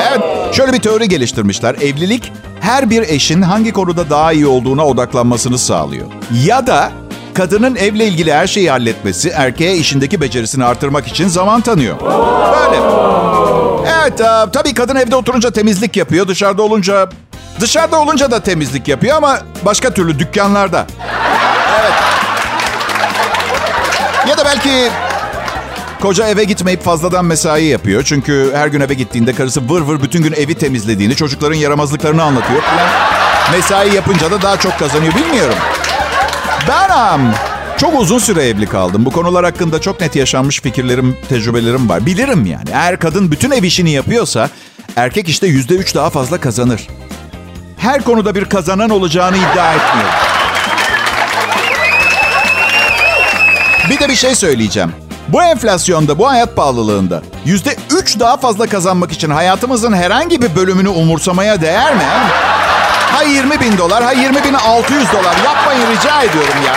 Evet 0.09 0.21
şöyle 0.55 0.73
bir 0.73 0.79
teori 0.79 1.09
geliştirmişler. 1.09 1.75
Evlilik 1.75 2.31
her 2.59 2.89
bir 2.89 3.01
eşin 3.01 3.41
hangi 3.41 3.71
konuda 3.73 4.09
daha 4.09 4.31
iyi 4.33 4.47
olduğuna 4.47 4.85
odaklanmasını 4.85 5.57
sağlıyor. 5.57 6.05
Ya 6.45 6.67
da 6.67 6.91
kadının 7.33 7.75
evle 7.75 8.07
ilgili 8.07 8.33
her 8.33 8.47
şeyi 8.47 8.69
halletmesi 8.69 9.29
erkeğe 9.29 9.77
işindeki 9.77 10.21
becerisini 10.21 10.65
artırmak 10.65 11.07
için 11.07 11.27
zaman 11.27 11.61
tanıyor. 11.61 11.99
Böyle. 12.01 12.81
Evet 14.01 14.21
e, 14.21 14.51
tabii 14.53 14.73
kadın 14.73 14.95
evde 14.95 15.15
oturunca 15.15 15.51
temizlik 15.51 15.97
yapıyor. 15.97 16.27
Dışarıda 16.27 16.63
olunca 16.63 17.09
dışarıda 17.59 18.01
olunca 18.01 18.31
da 18.31 18.39
temizlik 18.39 18.87
yapıyor 18.87 19.17
ama 19.17 19.39
başka 19.65 19.93
türlü 19.93 20.19
dükkanlarda. 20.19 20.85
Ya 24.29 24.37
da 24.37 24.45
belki 24.45 24.89
koca 26.01 26.27
eve 26.27 26.43
gitmeyip 26.43 26.83
fazladan 26.83 27.25
mesai 27.25 27.63
yapıyor. 27.65 28.03
Çünkü 28.03 28.51
her 28.55 28.67
gün 28.67 28.81
eve 28.81 28.93
gittiğinde 28.93 29.33
karısı 29.33 29.69
vır 29.69 29.81
vır 29.81 30.03
bütün 30.03 30.23
gün 30.23 30.33
evi 30.33 30.55
temizlediğini, 30.55 31.15
çocukların 31.15 31.55
yaramazlıklarını 31.55 32.23
anlatıyor 32.23 32.61
falan. 32.61 32.89
Mesai 33.51 33.95
yapınca 33.95 34.31
da 34.31 34.41
daha 34.41 34.57
çok 34.57 34.79
kazanıyor 34.79 35.15
bilmiyorum. 35.15 35.55
Ben 36.67 36.89
am, 36.89 37.33
çok 37.77 37.99
uzun 38.01 38.19
süre 38.19 38.43
evli 38.43 38.65
kaldım. 38.65 39.05
Bu 39.05 39.11
konular 39.11 39.45
hakkında 39.45 39.81
çok 39.81 40.01
net 40.01 40.15
yaşanmış 40.15 40.61
fikirlerim, 40.61 41.17
tecrübelerim 41.29 41.89
var. 41.89 42.05
Bilirim 42.05 42.45
yani. 42.45 42.69
Eğer 42.73 42.99
kadın 42.99 43.31
bütün 43.31 43.51
ev 43.51 43.63
işini 43.63 43.91
yapıyorsa 43.91 44.49
erkek 44.95 45.29
işte 45.29 45.47
yüzde 45.47 45.75
üç 45.75 45.95
daha 45.95 46.09
fazla 46.09 46.37
kazanır. 46.39 46.87
Her 47.77 48.01
konuda 48.01 48.35
bir 48.35 48.45
kazanan 48.45 48.89
olacağını 48.89 49.37
iddia 49.37 49.73
etmiyorum. 49.73 50.13
Bir 53.89 53.99
de 53.99 54.09
bir 54.09 54.15
şey 54.15 54.35
söyleyeceğim. 54.35 54.91
Bu 55.27 55.43
enflasyonda, 55.43 56.17
bu 56.19 56.29
hayat 56.29 56.55
pahalılığında 56.55 57.21
yüzde 57.45 57.75
üç 57.97 58.19
daha 58.19 58.37
fazla 58.37 58.67
kazanmak 58.67 59.11
için 59.11 59.29
hayatımızın 59.29 59.93
herhangi 59.93 60.41
bir 60.41 60.55
bölümünü 60.55 60.89
umursamaya 60.89 61.61
değer 61.61 61.95
mi? 61.95 62.03
Ha 63.11 63.23
20 63.23 63.59
bin 63.59 63.77
dolar, 63.77 64.03
ha 64.03 64.11
20 64.11 64.43
bin 64.43 64.53
600 64.53 65.11
dolar. 65.13 65.35
Yapmayın 65.45 65.81
rica 65.91 66.21
ediyorum 66.21 66.53
ya. 66.67 66.75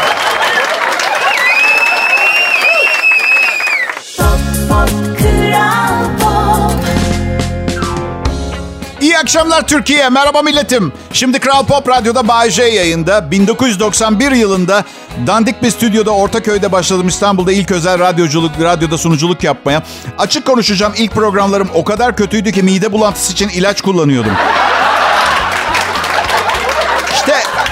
Akşamlar 9.28 9.66
Türkiye. 9.66 10.08
Merhaba 10.08 10.42
milletim. 10.42 10.92
Şimdi 11.12 11.38
Kral 11.38 11.64
Pop 11.64 11.88
Radyo'da 11.88 12.28
Bay 12.28 12.50
J 12.50 12.62
yayında. 12.62 13.30
1991 13.30 14.32
yılında 14.32 14.84
dandik 15.26 15.62
bir 15.62 15.70
stüdyoda 15.70 16.10
Ortaköy'de 16.10 16.72
başladım 16.72 17.08
İstanbul'da 17.08 17.52
ilk 17.52 17.70
özel 17.70 17.98
radyoculuk, 17.98 18.52
radyoda 18.60 18.98
sunuculuk 18.98 19.44
yapmaya. 19.44 19.82
Açık 20.18 20.46
konuşacağım 20.46 20.92
ilk 20.96 21.12
programlarım 21.12 21.68
o 21.74 21.84
kadar 21.84 22.16
kötüydü 22.16 22.52
ki 22.52 22.62
mide 22.62 22.92
bulantısı 22.92 23.32
için 23.32 23.48
ilaç 23.48 23.80
kullanıyordum. 23.80 24.32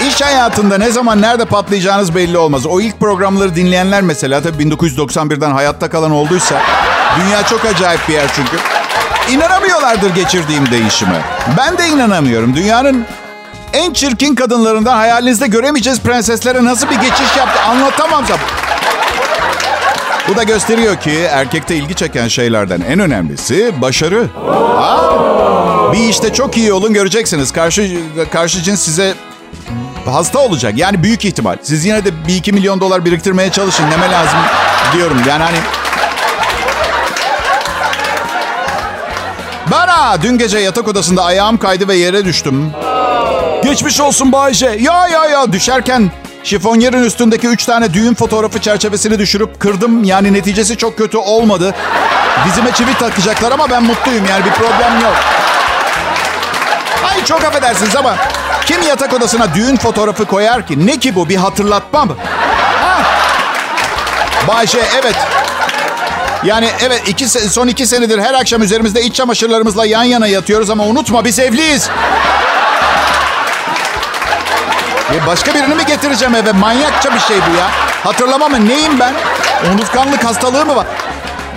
İş 0.09 0.23
hayatında 0.23 0.79
ne 0.79 0.91
zaman 0.91 1.23
nerede 1.23 1.45
patlayacağınız 1.45 2.15
belli 2.15 2.39
olmaz. 2.39 2.67
O 2.67 2.81
ilk 2.81 3.01
programları 3.01 3.57
dinleyenler 3.57 4.03
mesela 4.03 4.43
tabii 4.43 4.63
1991'den 4.63 5.51
hayatta 5.51 5.91
kalan 5.91 6.11
olduysa 6.11 6.63
dünya 7.21 7.43
çok 7.43 7.65
acayip 7.65 8.09
bir 8.09 8.15
yer 8.15 8.27
çünkü. 8.37 8.76
İnanamıyorlardır 9.31 10.15
geçirdiğim 10.15 10.71
değişime. 10.71 11.21
Ben 11.59 11.79
de 11.79 11.89
inanamıyorum. 11.89 12.57
Dünyanın 12.57 13.07
en 13.73 13.93
çirkin 13.93 14.35
kadınlarından 14.35 14.97
hayalinizde 14.97 15.47
göremeyeceğiz 15.47 16.01
prenseslere 16.01 16.65
nasıl 16.65 16.91
bir 16.91 16.95
geçiş 16.95 17.37
yaptı 17.39 17.61
anlatamam 17.69 18.25
zaten. 18.29 18.47
Bu 20.29 20.37
da 20.37 20.43
gösteriyor 20.43 20.97
ki 20.97 21.19
erkekte 21.31 21.77
ilgi 21.77 21.95
çeken 21.95 22.29
şeylerden 22.29 22.81
en 22.81 22.99
önemlisi 22.99 23.73
başarı. 23.81 24.29
Aa, 24.79 25.93
bir 25.93 26.09
işte 26.09 26.33
çok 26.33 26.57
iyi 26.57 26.73
olun 26.73 26.95
göreceksiniz. 26.95 27.53
Karşı 27.53 27.99
karşı 28.33 28.63
cins 28.63 28.81
size 28.81 29.15
hasta 30.07 30.39
olacak. 30.39 30.73
Yani 30.77 31.03
büyük 31.03 31.25
ihtimal. 31.25 31.57
Siz 31.63 31.85
yine 31.85 32.05
de 32.05 32.27
bir 32.29 32.37
iki 32.37 32.53
milyon 32.53 32.81
dolar 32.81 33.05
biriktirmeye 33.05 33.51
çalışın. 33.51 33.91
Neme 33.91 34.11
lazım 34.11 34.39
diyorum. 34.93 35.19
Yani 35.29 35.43
hani... 35.43 35.57
Bana 39.71 40.23
dün 40.23 40.39
gece 40.39 40.59
yatak 40.59 40.89
odasında 40.89 41.25
ayağım 41.25 41.59
kaydı 41.59 41.89
ve 41.89 41.95
yere 41.95 42.25
düştüm. 42.25 42.73
Geçmiş 43.65 44.01
olsun 44.01 44.33
Bayce. 44.33 44.77
Ya 44.81 45.09
ya 45.09 45.25
ya 45.25 45.53
düşerken 45.53 46.11
şifonyerin 46.45 47.03
üstündeki 47.03 47.47
üç 47.47 47.65
tane 47.65 47.95
düğün 47.95 48.15
fotoğrafı 48.15 48.61
çerçevesini 48.61 49.19
düşürüp 49.19 49.61
kırdım. 49.61 50.05
Yani 50.05 50.33
neticesi 50.33 50.77
çok 50.77 50.99
kötü 50.99 51.17
olmadı. 51.17 51.75
Dizime 52.47 52.73
çivi 52.73 52.95
takacaklar 52.95 53.53
ama 53.53 53.71
ben 53.71 53.83
mutluyum 53.83 54.25
yani 54.31 54.45
bir 54.45 54.51
problem 54.51 55.01
yok. 55.01 55.17
Ay 57.11 57.25
çok 57.25 57.45
affedersiniz 57.45 57.97
ama 57.97 58.17
kim 58.67 58.83
yatak 58.83 59.13
odasına 59.13 59.55
düğün 59.55 59.77
fotoğrafı 59.77 60.25
koyar 60.25 60.67
ki? 60.67 60.87
Ne 60.87 60.99
ki 60.99 61.15
bu 61.15 61.29
bir 61.29 61.37
hatırlatma 61.37 62.05
mı? 62.05 62.17
Ha? 62.81 63.03
Bayşe 64.49 64.81
evet. 65.03 65.17
Yani 66.47 66.69
evet 66.81 67.03
iki, 67.09 67.29
son 67.29 67.69
iki 67.69 67.87
senedir 67.87 68.19
her 68.19 68.35
akşam 68.35 68.63
üzerimizde 68.63 69.03
iç 69.03 69.15
çamaşırlarımızla 69.15 69.87
yan 69.87 70.03
yana 70.03 70.27
yatıyoruz 70.27 70.71
ama 70.71 70.85
unutma 70.85 71.25
biz 71.25 71.39
evliyiz. 71.39 71.91
Ya 75.15 75.27
başka 75.27 75.55
birini 75.55 75.75
mi 75.75 75.87
getireceğim 75.87 76.35
eve? 76.35 76.53
Manyakça 76.53 77.15
bir 77.15 77.21
şey 77.21 77.37
bu 77.37 77.57
ya. 77.59 77.67
Hatırlama 78.05 78.49
mı? 78.49 78.69
Neyim 78.69 79.01
ben? 79.01 79.15
Unutkanlık 79.75 80.25
hastalığı 80.25 80.67
mı 80.67 80.77
var? 80.77 80.87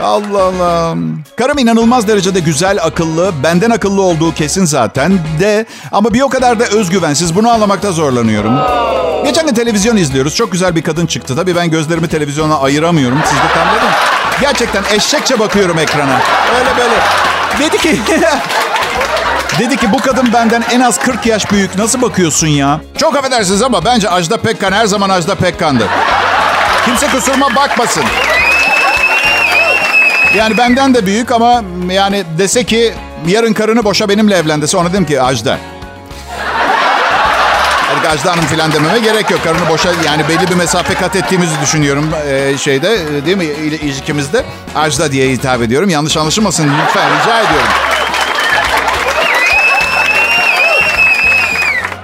Allah 0.03 0.43
Allah. 0.43 0.95
Karım 1.35 1.57
inanılmaz 1.57 2.07
derecede 2.07 2.39
güzel, 2.39 2.77
akıllı, 2.83 3.31
benden 3.43 3.69
akıllı 3.69 4.01
olduğu 4.01 4.33
kesin 4.33 4.65
zaten 4.65 5.19
de 5.39 5.65
ama 5.91 6.13
bir 6.13 6.21
o 6.21 6.29
kadar 6.29 6.59
da 6.59 6.65
özgüvensiz. 6.65 7.35
Bunu 7.35 7.49
anlamakta 7.49 7.91
zorlanıyorum. 7.91 8.53
Geçen 9.25 9.45
gün 9.47 9.53
televizyon 9.53 9.97
izliyoruz. 9.97 10.35
Çok 10.35 10.51
güzel 10.51 10.75
bir 10.75 10.81
kadın 10.81 11.05
çıktı. 11.05 11.35
Tabii 11.35 11.55
ben 11.55 11.71
gözlerimi 11.71 12.07
televizyona 12.07 12.59
ayıramıyorum. 12.59 13.19
Siz 13.25 13.37
de 13.37 13.53
tam 13.53 13.67
dedin. 13.67 14.18
Gerçekten 14.41 14.83
eşekçe 14.95 15.39
bakıyorum 15.39 15.79
ekrana. 15.79 16.19
Öyle 16.59 16.69
böyle. 16.77 16.95
Dedi 17.59 17.77
ki... 17.77 18.01
Dedi 19.59 19.77
ki 19.77 19.91
bu 19.93 19.97
kadın 19.97 20.33
benden 20.33 20.63
en 20.71 20.79
az 20.79 20.99
40 20.99 21.25
yaş 21.25 21.51
büyük. 21.51 21.77
Nasıl 21.77 22.01
bakıyorsun 22.01 22.47
ya? 22.47 22.81
Çok 22.97 23.15
affedersiniz 23.17 23.61
ama 23.61 23.85
bence 23.85 24.09
Ajda 24.09 24.37
Pekkan 24.37 24.71
her 24.71 24.85
zaman 24.85 25.09
Ajda 25.09 25.35
Pekkan'dır. 25.35 25.87
Kimse 26.85 27.07
kusuruma 27.07 27.55
bakmasın. 27.55 28.03
Yani 30.35 30.57
benden 30.57 30.93
de 30.93 31.05
büyük 31.05 31.31
ama 31.31 31.63
yani 31.89 32.23
dese 32.37 32.63
ki 32.63 32.93
yarın 33.27 33.53
karını 33.53 33.83
boşa 33.83 34.09
benimle 34.09 34.35
evlen 34.37 34.61
dese 34.61 34.77
ona 34.77 34.89
dedim 34.89 35.05
ki 35.05 35.21
Ajda. 35.21 35.57
Yani 38.03 38.09
Ajda 38.09 38.31
Hanım 38.31 38.43
falan 38.43 38.71
dememe 38.71 38.99
gerek 38.99 39.31
yok. 39.31 39.43
Karını 39.43 39.69
boşa 39.69 39.89
yani 40.05 40.29
belli 40.29 40.49
bir 40.49 40.55
mesafe 40.55 40.93
kat 40.93 41.15
ettiğimizi 41.15 41.61
düşünüyorum 41.61 42.09
ee, 42.27 42.57
şeyde 42.57 43.25
değil 43.25 43.37
mi 43.37 43.45
ilişkimizde. 43.45 44.45
Ajda 44.75 45.11
diye 45.11 45.29
hitap 45.29 45.61
ediyorum. 45.61 45.89
Yanlış 45.89 46.17
anlaşılmasın 46.17 46.63
lütfen 46.63 47.09
rica 47.09 47.39
ediyorum. 47.39 47.69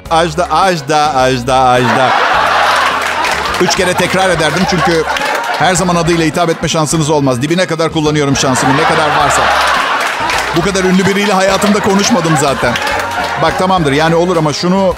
Ajda, 0.10 0.48
Ajda, 0.52 1.16
Ajda, 1.16 1.60
Ajda. 1.60 2.10
Üç 3.62 3.76
kere 3.76 3.94
tekrar 3.94 4.30
ederdim 4.30 4.64
çünkü 4.70 5.04
her 5.60 5.76
zaman 5.76 5.96
adıyla 5.96 6.26
hitap 6.26 6.50
etme 6.50 6.68
şansınız 6.68 7.10
olmaz. 7.10 7.42
Dibine 7.42 7.66
kadar 7.66 7.92
kullanıyorum 7.92 8.36
şansımı 8.36 8.78
ne 8.78 8.84
kadar 8.84 9.18
varsa. 9.18 9.42
Bu 10.56 10.62
kadar 10.62 10.84
ünlü 10.84 11.06
biriyle 11.06 11.34
hayatımda 11.34 11.80
konuşmadım 11.80 12.34
zaten. 12.42 12.74
Bak 13.42 13.60
tamamdır 13.60 13.92
yani 13.92 14.16
olur 14.16 14.38
ama 14.38 14.54
şunu 14.54 14.96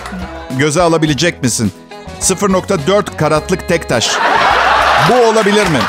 göze 0.52 0.82
alabilecek 0.82 1.44
misin? 1.44 1.72
0.4 2.22 3.18
karatlık 3.18 3.68
tek 3.68 3.90
taş. 3.90 4.12
Bu 5.10 5.14
olabilir 5.28 5.68
mi? 5.68 5.80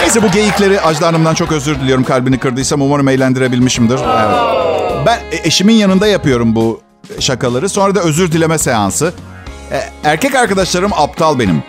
Neyse 0.00 0.22
bu 0.22 0.30
geyikleri 0.30 0.80
Ajda 0.80 1.06
Hanım'dan 1.06 1.34
çok 1.34 1.52
özür 1.52 1.80
diliyorum. 1.80 2.04
Kalbini 2.04 2.38
kırdıysam 2.38 2.82
umarım 2.82 3.08
eğlendirebilmişimdir. 3.08 3.98
Evet. 3.98 4.36
Ben 5.06 5.20
eşimin 5.44 5.74
yanında 5.74 6.06
yapıyorum 6.06 6.56
bu 6.56 6.80
şakaları. 7.20 7.68
Sonra 7.68 7.94
da 7.94 8.00
özür 8.00 8.32
dileme 8.32 8.58
seansı. 8.58 9.14
Erkek 10.04 10.34
arkadaşlarım 10.34 10.92
aptal 10.92 11.38
benim. 11.38 11.62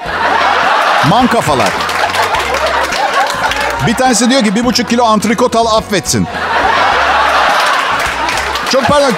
Man 1.09 1.27
kafalar. 1.27 1.69
Bir 3.87 3.93
tanesi 3.93 4.29
diyor 4.29 4.43
ki 4.43 4.55
bir 4.55 4.65
buçuk 4.65 4.89
kilo 4.89 5.03
antrikot 5.03 5.55
al 5.55 5.65
affetsin. 5.77 6.27
Çok 8.71 8.87
pardon. 8.87 9.11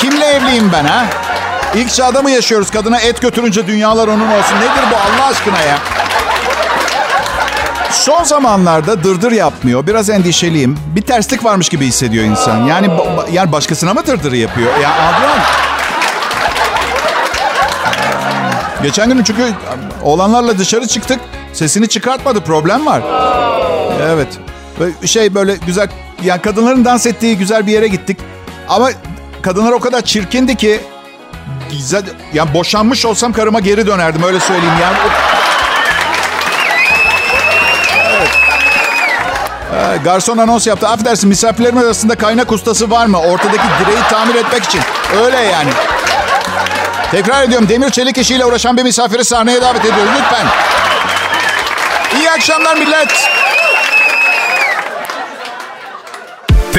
Kimle 0.00 0.24
evliyim 0.26 0.70
ben 0.72 0.84
ha? 0.84 1.04
İlk 1.74 1.94
çağda 1.94 2.22
mı 2.22 2.30
yaşıyoruz? 2.30 2.70
Kadına 2.70 2.98
et 3.00 3.22
götürünce 3.22 3.66
dünyalar 3.66 4.08
onun 4.08 4.28
olsun. 4.30 4.56
Nedir 4.56 4.84
bu 4.90 4.96
Allah 4.96 5.26
aşkına 5.26 5.58
ya? 5.60 5.78
Son 7.90 8.24
zamanlarda 8.24 9.04
dırdır 9.04 9.32
yapmıyor. 9.32 9.86
Biraz 9.86 10.10
endişeliyim. 10.10 10.78
Bir 10.96 11.02
terslik 11.02 11.44
varmış 11.44 11.68
gibi 11.68 11.86
hissediyor 11.86 12.24
insan. 12.24 12.64
Yani 12.66 12.86
ba- 12.86 13.30
yani 13.32 13.52
başkasına 13.52 13.94
mı 13.94 14.06
dırdır 14.06 14.32
yapıyor? 14.32 14.78
Ya 14.82 14.90
Adrian. 14.90 15.38
Geçen 18.82 19.08
gün 19.08 19.22
çünkü 19.24 19.52
oğlanlarla 20.02 20.58
dışarı 20.58 20.88
çıktık. 20.88 21.20
Sesini 21.52 21.88
çıkartmadı. 21.88 22.40
Problem 22.40 22.86
var. 22.86 23.02
Evet. 24.02 24.28
Şey 25.06 25.34
böyle 25.34 25.56
güzel 25.66 25.88
yani 26.24 26.42
kadınların 26.42 26.84
dans 26.84 27.06
ettiği 27.06 27.38
güzel 27.38 27.66
bir 27.66 27.72
yere 27.72 27.88
gittik. 27.88 28.18
Ama 28.68 28.90
kadınlar 29.42 29.72
o 29.72 29.80
kadar 29.80 30.02
çirkindi 30.02 30.56
ki 30.56 30.80
yani 32.32 32.54
boşanmış 32.54 33.06
olsam 33.06 33.32
karıma 33.32 33.60
geri 33.60 33.86
dönerdim 33.86 34.22
öyle 34.22 34.40
söyleyeyim 34.40 34.74
yani. 34.82 34.96
Evet. 39.90 40.04
Garson 40.04 40.38
anons 40.38 40.66
yaptı. 40.66 40.88
Affedersin 40.88 41.28
misafirlerim 41.28 41.78
arasında 41.78 42.14
kaynak 42.14 42.52
ustası 42.52 42.90
var 42.90 43.06
mı? 43.06 43.18
Ortadaki 43.20 43.62
direği 43.80 44.02
tamir 44.10 44.34
etmek 44.34 44.64
için. 44.64 44.80
Öyle 45.24 45.36
yani. 45.36 45.70
Tekrar 47.10 47.42
ediyorum 47.42 47.68
demir 47.68 47.90
çelik 47.90 48.18
işiyle 48.18 48.44
uğraşan 48.44 48.76
bir 48.76 48.82
misafiri 48.82 49.24
sahneye 49.24 49.62
davet 49.62 49.80
ediyoruz 49.80 50.12
lütfen. 50.20 50.46
İyi 52.18 52.30
akşamlar 52.30 52.76
millet. 52.76 53.30